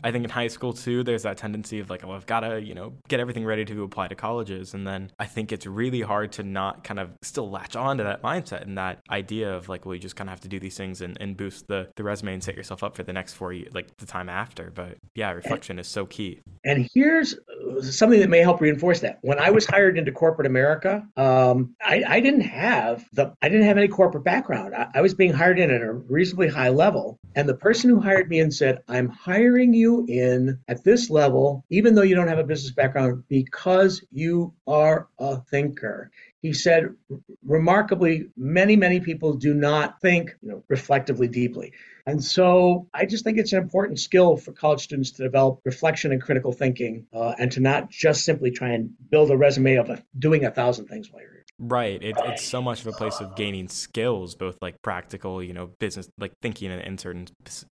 I 0.04 0.12
think 0.12 0.24
in 0.24 0.30
high 0.30 0.48
school 0.48 0.74
too, 0.74 1.04
there's 1.04 1.24
that 1.24 1.38
tendency 1.38 1.80
of 1.80 1.90
like, 1.90 2.04
oh, 2.06 2.12
I've 2.12 2.26
got 2.26 2.42
to, 2.42 2.62
you 2.62 2.74
know, 2.74 2.94
get 3.08 3.20
everything 3.20 3.46
ready 3.46 3.66
to 3.66 3.84
apply 3.84 4.08
to 4.10 4.16
colleges. 4.16 4.74
And 4.74 4.86
then 4.86 5.12
I 5.20 5.26
think 5.26 5.52
it's 5.52 5.66
really 5.66 6.02
hard 6.02 6.32
to 6.34 6.44
not 6.44 6.84
kind 6.84 7.00
of 7.00 7.12
still 7.22 7.50
latch 7.50 7.76
on 7.76 7.98
to 7.98 8.04
that 8.04 8.22
mindset 8.22 8.64
and 8.64 8.78
that 8.78 9.00
idea 9.10 9.54
of 9.54 9.70
like, 9.70 9.86
well, 9.86 9.96
you 9.96 10.02
just 10.02 10.16
kind 10.16 10.30
of 10.30 10.32
have 10.32 10.42
to 10.42 10.48
do 10.48 10.60
these 10.60 10.78
things 10.78 11.02
and, 11.02 11.18
and 11.20 11.38
boost 11.38 11.68
the, 11.68 11.90
the 11.96 12.04
resume 12.04 12.34
and 12.34 12.44
set 12.44 12.56
yourself 12.56 12.84
up 12.84 12.96
for 12.96 13.04
the 13.04 13.14
next 13.14 13.34
four 13.34 13.54
years, 13.54 13.74
like 13.74 13.96
the 13.98 14.06
time 14.06 14.30
after. 14.30 14.72
But 14.72 14.98
yeah, 15.16 15.32
reflection 15.32 15.74
and, 15.74 15.80
is 15.80 15.88
so 15.88 16.06
key. 16.06 16.42
And 16.66 16.90
here's 16.94 17.36
something 17.82 18.20
that 18.20 18.30
may 18.30 18.40
help 18.40 18.62
reinforce 18.62 19.00
that. 19.02 19.20
When 19.22 19.40
I 19.40 19.52
was 19.52 19.66
hired 19.66 19.98
into 19.98 20.12
corporate 20.12 20.48
America, 20.48 21.08
um, 21.18 21.76
I, 21.82 22.04
I, 22.08 22.20
didn't 22.20 22.42
have 22.42 23.06
the, 23.14 23.34
I 23.42 23.50
didn't 23.50 23.66
have 23.66 23.78
any 23.78 23.88
corporate 23.88 24.24
background. 24.24 24.76
I, 24.76 24.88
I 24.96 25.02
was 25.02 25.14
being 25.14 25.34
hired 25.34 25.60
in 25.60 25.72
at 25.72 25.82
a 25.82 25.94
reasonably 25.94 26.50
high 26.50 26.70
level. 26.70 27.20
And 27.36 27.48
the 27.48 27.56
person 27.56 27.90
who 27.90 28.00
hired 28.00 28.30
me 28.30 28.40
and 28.40 28.54
said, 28.54 28.80
I'm 28.88 29.10
hiring 29.10 29.74
you 29.74 30.06
in 30.08 30.60
at 30.68 30.84
this 30.84 31.10
level, 31.10 31.66
even 31.70 31.96
though 31.96 32.02
you 32.02 32.16
don't 32.16 32.28
have 32.28 32.40
a 32.40 32.44
business 32.44 32.72
background, 32.72 33.24
because 33.28 34.04
you 34.12 34.54
are 34.68 35.08
a 35.20 35.38
thinker. 35.38 36.12
He 36.44 36.52
said, 36.52 36.90
remarkably, 37.46 38.28
many, 38.36 38.76
many 38.76 39.00
people 39.00 39.36
do 39.36 39.54
not 39.54 40.02
think 40.02 40.36
you 40.42 40.50
know, 40.50 40.64
reflectively 40.68 41.30
deeply. 41.30 41.72
And 42.06 42.22
so 42.22 42.90
I 42.94 43.06
just 43.06 43.24
think 43.24 43.38
it's 43.38 43.54
an 43.54 43.64
important 43.64 43.98
skill 43.98 44.36
for 44.36 44.52
college 44.52 44.82
students 44.82 45.12
to 45.12 45.24
develop 45.24 45.62
reflection 45.64 46.12
and 46.12 46.22
critical 46.22 46.52
thinking 46.52 47.08
uh, 47.14 47.34
and 47.40 47.50
to 47.54 47.62
not 47.62 47.90
just 47.90 48.26
simply 48.26 48.52
try 48.52 48.72
and 48.72 48.90
build 49.10 49.32
a 49.32 49.38
resume 49.38 49.76
of 49.76 49.90
a, 49.90 50.04
doing 50.20 50.44
a 50.44 50.52
thousand 50.52 50.88
things 50.88 51.10
while 51.10 51.22
you're 51.22 51.32
here. 51.32 51.43
Right. 51.60 52.02
It, 52.02 52.16
it's 52.26 52.44
so 52.44 52.62
much 52.62 52.82
of 52.82 52.88
a 52.88 52.92
place 52.92 53.20
of 53.20 53.36
gaining 53.36 53.68
skills, 53.68 54.36
both 54.36 54.58
like 54.62 54.82
practical, 54.82 55.42
you 55.42 55.54
know, 55.54 55.68
business, 55.80 56.10
like 56.18 56.34
thinking 56.42 56.72
in, 56.72 56.80
in 56.80 56.98
certain 56.98 57.28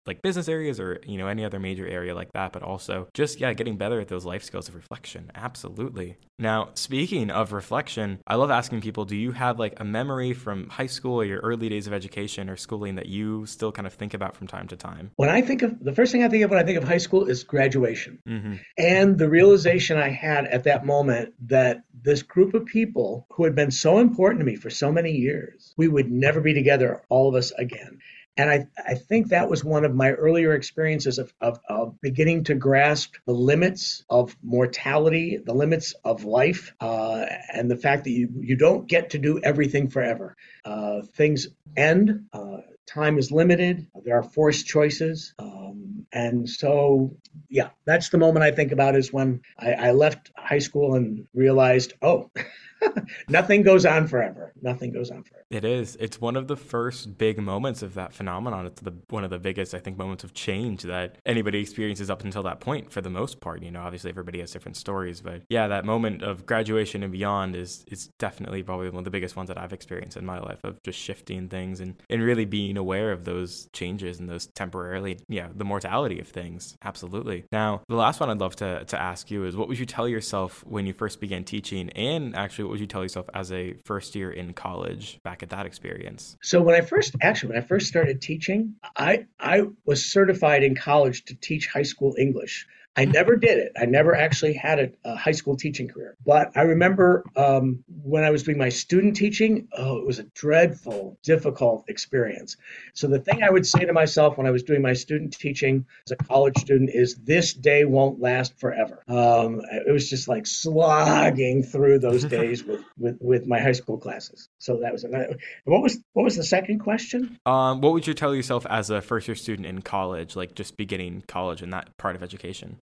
like 0.05 0.21
business 0.21 0.47
areas 0.47 0.79
or, 0.79 0.99
you 1.05 1.17
know, 1.17 1.27
any 1.27 1.45
other 1.45 1.59
major 1.59 1.87
area 1.87 2.13
like 2.13 2.31
that, 2.33 2.51
but 2.51 2.61
also 2.61 3.07
just, 3.13 3.39
yeah, 3.39 3.53
getting 3.53 3.77
better 3.77 3.99
at 3.99 4.07
those 4.07 4.25
life 4.25 4.43
skills 4.43 4.67
of 4.67 4.75
reflection. 4.75 5.31
Absolutely. 5.33 6.17
Now, 6.37 6.69
speaking 6.73 7.31
of 7.31 7.51
reflection, 7.51 8.19
I 8.27 8.35
love 8.35 8.51
asking 8.51 8.81
people, 8.81 9.05
do 9.05 9.15
you 9.15 9.31
have 9.31 9.59
like 9.59 9.79
a 9.79 9.85
memory 9.85 10.33
from 10.33 10.69
high 10.69 10.87
school 10.87 11.15
or 11.15 11.25
your 11.25 11.39
early 11.39 11.69
days 11.69 11.87
of 11.87 11.93
education 11.93 12.49
or 12.49 12.55
schooling 12.55 12.95
that 12.95 13.07
you 13.07 13.45
still 13.45 13.71
kind 13.71 13.87
of 13.87 13.93
think 13.93 14.13
about 14.13 14.35
from 14.35 14.47
time 14.47 14.67
to 14.67 14.75
time? 14.75 15.11
When 15.15 15.29
I 15.29 15.41
think 15.41 15.61
of 15.61 15.83
the 15.83 15.93
first 15.93 16.11
thing 16.11 16.23
I 16.23 16.29
think 16.29 16.43
of 16.43 16.49
when 16.49 16.59
I 16.59 16.63
think 16.63 16.77
of 16.77 16.83
high 16.83 16.97
school 16.97 17.25
is 17.25 17.43
graduation 17.43 18.19
mm-hmm. 18.27 18.55
and 18.77 19.17
the 19.17 19.29
realization 19.29 19.97
I 19.97 20.09
had 20.09 20.45
at 20.45 20.63
that 20.63 20.85
moment 20.85 21.33
that 21.47 21.81
this 22.01 22.21
group 22.23 22.53
of 22.53 22.65
people 22.65 23.27
who 23.31 23.43
had 23.43 23.55
been 23.55 23.68
so 23.71 23.99
important 23.99 24.39
to 24.39 24.45
me 24.45 24.55
for 24.55 24.69
so 24.69 24.91
many 24.91 25.11
years, 25.11 25.73
we 25.77 25.87
would 25.87 26.11
never 26.11 26.41
be 26.41 26.53
together, 26.53 27.01
all 27.09 27.29
of 27.29 27.35
us 27.35 27.51
again. 27.51 27.99
And 28.39 28.49
I, 28.49 28.67
I 28.87 28.93
think 28.93 29.27
that 29.27 29.49
was 29.49 29.65
one 29.65 29.83
of 29.83 29.93
my 29.93 30.11
earlier 30.11 30.53
experiences 30.53 31.19
of, 31.19 31.33
of, 31.41 31.59
of 31.67 31.99
beginning 31.99 32.45
to 32.45 32.55
grasp 32.55 33.15
the 33.25 33.33
limits 33.33 34.05
of 34.09 34.33
mortality, 34.41 35.39
the 35.43 35.53
limits 35.53 35.93
of 36.05 36.23
life, 36.23 36.73
uh, 36.79 37.25
and 37.53 37.69
the 37.69 37.75
fact 37.75 38.05
that 38.05 38.11
you, 38.11 38.29
you 38.39 38.55
don't 38.55 38.87
get 38.87 39.09
to 39.09 39.17
do 39.17 39.41
everything 39.43 39.89
forever. 39.89 40.37
Uh, 40.63 41.01
things 41.01 41.49
end, 41.75 42.27
uh, 42.31 42.59
time 42.85 43.17
is 43.17 43.29
limited, 43.29 43.87
there 44.05 44.17
are 44.17 44.23
forced 44.23 44.65
choices. 44.65 45.33
Um, 45.37 46.05
and 46.13 46.49
so, 46.49 47.17
yeah, 47.49 47.71
that's 47.83 48.07
the 48.07 48.17
moment 48.17 48.45
I 48.45 48.51
think 48.51 48.71
about 48.71 48.95
is 48.95 49.11
when 49.11 49.41
I, 49.59 49.73
I 49.73 49.91
left 49.91 50.31
high 50.37 50.59
school 50.59 50.95
and 50.95 51.27
realized, 51.33 51.91
oh, 52.01 52.31
nothing 53.29 53.63
goes 53.63 53.85
on 53.85 54.07
forever. 54.07 54.53
Nothing 54.61 54.91
goes 54.91 55.11
on 55.11 55.23
forever. 55.23 55.45
It 55.49 55.65
is. 55.65 55.95
It's 55.99 56.21
one 56.21 56.35
of 56.35 56.47
the 56.47 56.55
first 56.55 57.17
big 57.17 57.39
moments 57.39 57.81
of 57.81 57.95
that 57.95 58.13
phenomenon. 58.13 58.65
It's 58.67 58.81
the 58.81 58.93
one 59.09 59.23
of 59.23 59.29
the 59.29 59.39
biggest, 59.39 59.73
I 59.73 59.79
think, 59.79 59.97
moments 59.97 60.23
of 60.23 60.33
change 60.33 60.83
that 60.83 61.17
anybody 61.25 61.59
experiences 61.59 62.09
up 62.09 62.23
until 62.23 62.43
that 62.43 62.59
point. 62.59 62.91
For 62.91 63.01
the 63.01 63.09
most 63.09 63.39
part, 63.39 63.63
you 63.63 63.71
know, 63.71 63.81
obviously 63.81 64.09
everybody 64.09 64.39
has 64.39 64.51
different 64.51 64.77
stories, 64.77 65.21
but 65.21 65.41
yeah, 65.49 65.67
that 65.67 65.85
moment 65.85 66.21
of 66.21 66.45
graduation 66.45 67.03
and 67.03 67.11
beyond 67.11 67.55
is 67.55 67.83
is 67.87 68.07
definitely 68.19 68.63
probably 68.63 68.89
one 68.89 68.99
of 68.99 69.05
the 69.05 69.11
biggest 69.11 69.35
ones 69.35 69.47
that 69.47 69.57
I've 69.57 69.73
experienced 69.73 70.17
in 70.17 70.25
my 70.25 70.39
life 70.39 70.59
of 70.63 70.81
just 70.83 70.99
shifting 70.99 71.49
things 71.49 71.79
and 71.79 71.95
and 72.09 72.21
really 72.21 72.45
being 72.45 72.77
aware 72.77 73.11
of 73.11 73.25
those 73.25 73.69
changes 73.73 74.19
and 74.19 74.29
those 74.29 74.47
temporarily, 74.47 75.19
yeah, 75.27 75.49
the 75.55 75.65
mortality 75.65 76.19
of 76.19 76.27
things. 76.27 76.77
Absolutely. 76.83 77.45
Now, 77.51 77.81
the 77.87 77.95
last 77.95 78.19
one 78.19 78.29
I'd 78.29 78.39
love 78.39 78.55
to 78.57 78.85
to 78.85 79.01
ask 79.01 79.31
you 79.31 79.45
is, 79.45 79.55
what 79.55 79.67
would 79.67 79.79
you 79.79 79.85
tell 79.85 80.07
yourself 80.07 80.63
when 80.65 80.85
you 80.85 80.93
first 80.93 81.19
began 81.19 81.43
teaching, 81.43 81.89
and 81.91 82.35
actually, 82.35 82.68
what 82.69 82.73
would 82.73 82.81
you 82.81 82.85
tell 82.85 83.01
yourself 83.01 83.27
as 83.33 83.51
a 83.51 83.73
first 83.83 84.13
year 84.13 84.29
in 84.29 84.53
college 84.53 85.19
back 85.23 85.41
at 85.41 85.49
that 85.49 85.65
experience? 85.65 86.37
So 86.43 86.61
when 86.61 86.75
I 86.75 86.81
first 86.81 87.15
actually 87.19 87.53
when 87.53 87.63
I 87.63 87.65
first 87.65 87.87
started 87.87 88.21
teaching, 88.21 88.75
I 88.95 89.25
I 89.39 89.63
was 89.85 90.05
certified 90.05 90.61
in 90.61 90.75
college 90.75 91.25
to 91.25 91.35
teach 91.35 91.65
high 91.65 91.81
school 91.81 92.15
English. 92.19 92.67
I 92.95 93.05
never 93.05 93.37
did 93.37 93.59
it. 93.59 93.71
I 93.79 93.85
never 93.85 94.15
actually 94.15 94.53
had 94.53 94.79
a, 94.79 94.89
a 95.05 95.15
high 95.15 95.31
school 95.31 95.55
teaching 95.55 95.87
career. 95.87 96.17
But 96.25 96.51
I 96.57 96.63
remember 96.63 97.23
um, 97.35 97.83
when 97.87 98.23
I 98.23 98.29
was 98.29 98.43
doing 98.43 98.57
my 98.57 98.69
student 98.69 99.15
teaching, 99.15 99.69
oh, 99.77 99.99
it 99.99 100.05
was 100.05 100.19
a 100.19 100.23
dreadful, 100.35 101.17
difficult 101.23 101.85
experience. 101.87 102.57
So 102.93 103.07
the 103.07 103.19
thing 103.19 103.41
I 103.41 103.49
would 103.51 103.65
say 103.65 103.85
to 103.85 103.93
myself 103.93 104.37
when 104.37 104.47
I 104.47 104.51
was 104.51 104.63
doing 104.63 104.81
my 104.81 104.93
student 104.93 105.31
teaching 105.31 105.85
as 106.05 106.11
a 106.11 106.15
college 106.17 106.57
student 106.57 106.89
is 106.93 107.15
this 107.15 107.53
day 107.53 107.85
won't 107.85 108.19
last 108.19 108.59
forever. 108.59 109.03
Um, 109.07 109.61
it 109.71 109.91
was 109.91 110.09
just 110.09 110.27
like 110.27 110.45
slogging 110.45 111.63
through 111.63 111.99
those 111.99 112.23
days 112.25 112.65
with, 112.65 112.83
with, 112.97 113.17
with 113.21 113.47
my 113.47 113.61
high 113.61 113.71
school 113.71 113.97
classes. 113.97 114.49
So 114.57 114.79
that 114.81 114.91
was 114.91 115.05
another. 115.05 115.37
What 115.63 115.81
was 115.81 115.99
what 116.13 116.23
was 116.23 116.35
the 116.35 116.43
second 116.43 116.79
question? 116.79 117.39
Um, 117.45 117.79
what 117.81 117.93
would 117.93 118.07
you 118.07 118.13
tell 118.13 118.35
yourself 118.35 118.65
as 118.69 118.89
a 118.89 119.01
first 119.01 119.27
year 119.27 119.35
student 119.35 119.67
in 119.67 119.81
college, 119.81 120.35
like 120.35 120.55
just 120.55 120.75
beginning 120.75 121.23
college 121.27 121.61
and 121.61 121.71
that 121.71 121.95
part 121.97 122.17
of 122.17 122.23
education? 122.23 122.81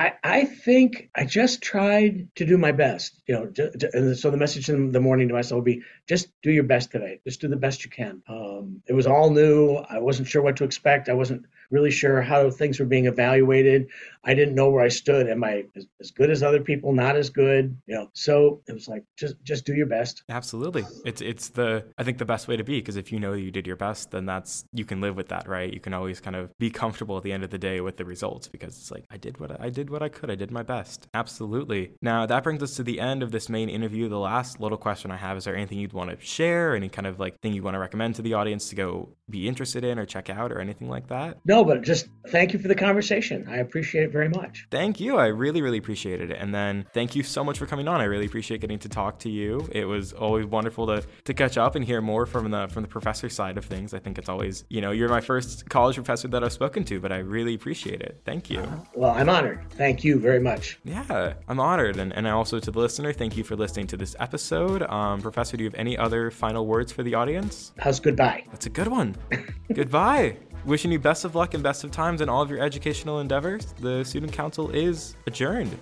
I, 0.00 0.14
I 0.24 0.44
think 0.46 1.10
I 1.14 1.26
just 1.26 1.60
tried 1.60 2.34
to 2.36 2.46
do 2.46 2.56
my 2.56 2.72
best. 2.72 3.20
You 3.26 3.34
know, 3.34 3.46
to, 3.48 3.70
to, 3.70 3.90
and 3.92 4.16
so 4.16 4.30
the 4.30 4.38
message 4.38 4.70
in 4.70 4.92
the 4.92 5.00
morning 5.00 5.28
to 5.28 5.34
myself 5.34 5.58
would 5.58 5.66
be 5.66 5.82
just 6.08 6.28
do 6.40 6.50
your 6.50 6.64
best 6.64 6.90
today. 6.90 7.20
Just 7.22 7.42
do 7.42 7.48
the 7.48 7.56
best 7.56 7.84
you 7.84 7.90
can. 7.90 8.22
Um, 8.26 8.80
it 8.86 8.94
was 8.94 9.06
all 9.06 9.28
new. 9.28 9.74
I 9.74 9.98
wasn't 9.98 10.26
sure 10.26 10.40
what 10.40 10.56
to 10.56 10.64
expect. 10.64 11.10
I 11.10 11.12
wasn't 11.12 11.44
really 11.70 11.90
sure 11.90 12.20
how 12.20 12.50
things 12.50 12.80
were 12.80 12.86
being 12.86 13.06
evaluated. 13.06 13.88
I 14.24 14.34
didn't 14.34 14.54
know 14.54 14.68
where 14.70 14.84
I 14.84 14.88
stood. 14.88 15.28
Am 15.28 15.42
I 15.42 15.64
as, 15.76 15.86
as, 16.00 16.10
good 16.10 16.30
as 16.30 16.42
other 16.42 16.60
people? 16.60 16.92
Not 16.92 17.16
as 17.16 17.30
good, 17.30 17.76
you 17.86 17.94
know. 17.94 18.10
So 18.12 18.60
it 18.66 18.72
was 18.72 18.88
like 18.88 19.04
just 19.16 19.36
just 19.44 19.64
do 19.64 19.74
your 19.74 19.86
best. 19.86 20.22
Absolutely, 20.28 20.84
it's 21.04 21.22
it's 21.22 21.50
the 21.50 21.84
I 21.96 22.04
think 22.04 22.18
the 22.18 22.24
best 22.24 22.48
way 22.48 22.56
to 22.56 22.64
be 22.64 22.78
because 22.78 22.96
if 22.96 23.12
you 23.12 23.20
know 23.20 23.32
you 23.32 23.50
did 23.50 23.66
your 23.66 23.76
best, 23.76 24.10
then 24.10 24.26
that's 24.26 24.64
you 24.72 24.84
can 24.84 25.00
live 25.00 25.16
with 25.16 25.28
that, 25.28 25.48
right? 25.48 25.72
You 25.72 25.80
can 25.80 25.94
always 25.94 26.20
kind 26.20 26.36
of 26.36 26.56
be 26.58 26.70
comfortable 26.70 27.16
at 27.16 27.22
the 27.22 27.32
end 27.32 27.44
of 27.44 27.50
the 27.50 27.58
day 27.58 27.80
with 27.80 27.96
the 27.96 28.04
results 28.04 28.48
because 28.48 28.76
it's 28.76 28.90
like 28.90 29.04
I 29.10 29.16
did 29.16 29.38
what 29.38 29.52
I, 29.52 29.66
I 29.66 29.70
did 29.70 29.89
what 29.90 30.02
I 30.02 30.08
could. 30.08 30.30
I 30.30 30.34
did 30.34 30.50
my 30.50 30.62
best. 30.62 31.08
Absolutely. 31.14 31.92
Now 32.00 32.26
that 32.26 32.42
brings 32.42 32.62
us 32.62 32.76
to 32.76 32.82
the 32.82 33.00
end 33.00 33.22
of 33.22 33.32
this 33.32 33.48
main 33.48 33.68
interview. 33.68 34.08
The 34.08 34.18
last 34.18 34.60
little 34.60 34.78
question 34.78 35.10
I 35.10 35.16
have 35.16 35.36
is: 35.36 35.44
there 35.44 35.56
anything 35.56 35.78
you'd 35.78 35.92
want 35.92 36.10
to 36.10 36.24
share? 36.24 36.74
Any 36.74 36.88
kind 36.88 37.06
of 37.06 37.18
like 37.18 37.40
thing 37.40 37.52
you 37.52 37.62
want 37.62 37.74
to 37.74 37.78
recommend 37.78 38.14
to 38.16 38.22
the 38.22 38.34
audience 38.34 38.68
to 38.70 38.76
go 38.76 39.08
be 39.28 39.46
interested 39.46 39.84
in 39.84 39.98
or 39.98 40.06
check 40.06 40.28
out 40.28 40.52
or 40.52 40.60
anything 40.60 40.88
like 40.88 41.08
that? 41.08 41.38
No, 41.44 41.64
but 41.64 41.82
just 41.82 42.08
thank 42.28 42.52
you 42.52 42.58
for 42.58 42.68
the 42.68 42.74
conversation. 42.74 43.46
I 43.48 43.56
appreciate 43.56 44.04
it 44.04 44.12
very 44.12 44.28
much. 44.28 44.66
Thank 44.70 45.00
you. 45.00 45.16
I 45.16 45.26
really, 45.26 45.62
really 45.62 45.78
appreciated 45.78 46.30
it. 46.30 46.38
And 46.40 46.54
then 46.54 46.86
thank 46.92 47.14
you 47.14 47.22
so 47.22 47.44
much 47.44 47.58
for 47.58 47.66
coming 47.66 47.88
on. 47.88 48.00
I 48.00 48.04
really 48.04 48.26
appreciate 48.26 48.60
getting 48.60 48.78
to 48.80 48.88
talk 48.88 49.18
to 49.20 49.30
you. 49.30 49.68
It 49.72 49.84
was 49.84 50.12
always 50.12 50.46
wonderful 50.46 50.86
to, 50.88 51.04
to 51.24 51.34
catch 51.34 51.58
up 51.58 51.74
and 51.74 51.84
hear 51.84 52.00
more 52.00 52.26
from 52.26 52.50
the 52.50 52.68
from 52.68 52.82
the 52.82 52.88
professor 52.88 53.28
side 53.28 53.56
of 53.56 53.64
things. 53.64 53.94
I 53.94 53.98
think 53.98 54.18
it's 54.18 54.28
always, 54.28 54.64
you 54.68 54.80
know, 54.80 54.90
you're 54.90 55.08
my 55.08 55.20
first 55.20 55.68
college 55.68 55.96
professor 55.96 56.28
that 56.28 56.42
I've 56.44 56.52
spoken 56.52 56.84
to, 56.84 57.00
but 57.00 57.12
I 57.12 57.18
really 57.18 57.54
appreciate 57.54 58.00
it. 58.00 58.20
Thank 58.24 58.50
you. 58.50 58.66
Well, 58.94 59.12
I'm 59.12 59.28
honored. 59.28 59.64
Thank 59.80 60.04
you 60.04 60.18
very 60.18 60.40
much. 60.40 60.78
Yeah, 60.84 61.32
I'm 61.48 61.58
honored. 61.58 61.96
And, 61.96 62.12
and 62.12 62.26
also 62.26 62.60
to 62.60 62.70
the 62.70 62.78
listener, 62.78 63.14
thank 63.14 63.34
you 63.34 63.42
for 63.42 63.56
listening 63.56 63.86
to 63.86 63.96
this 63.96 64.14
episode. 64.20 64.82
Um, 64.82 65.22
professor, 65.22 65.56
do 65.56 65.64
you 65.64 65.70
have 65.70 65.78
any 65.78 65.96
other 65.96 66.30
final 66.30 66.66
words 66.66 66.92
for 66.92 67.02
the 67.02 67.14
audience? 67.14 67.72
How's 67.78 67.98
goodbye? 67.98 68.44
That's 68.50 68.66
a 68.66 68.68
good 68.68 68.88
one. 68.88 69.16
goodbye. 69.72 70.36
Wishing 70.66 70.92
you 70.92 70.98
best 70.98 71.24
of 71.24 71.34
luck 71.34 71.54
and 71.54 71.62
best 71.62 71.82
of 71.82 71.92
times 71.92 72.20
in 72.20 72.28
all 72.28 72.42
of 72.42 72.50
your 72.50 72.60
educational 72.60 73.20
endeavors. 73.20 73.72
The 73.80 74.04
Student 74.04 74.34
Counsel 74.34 74.68
is 74.68 75.16
adjourned. 75.26 75.74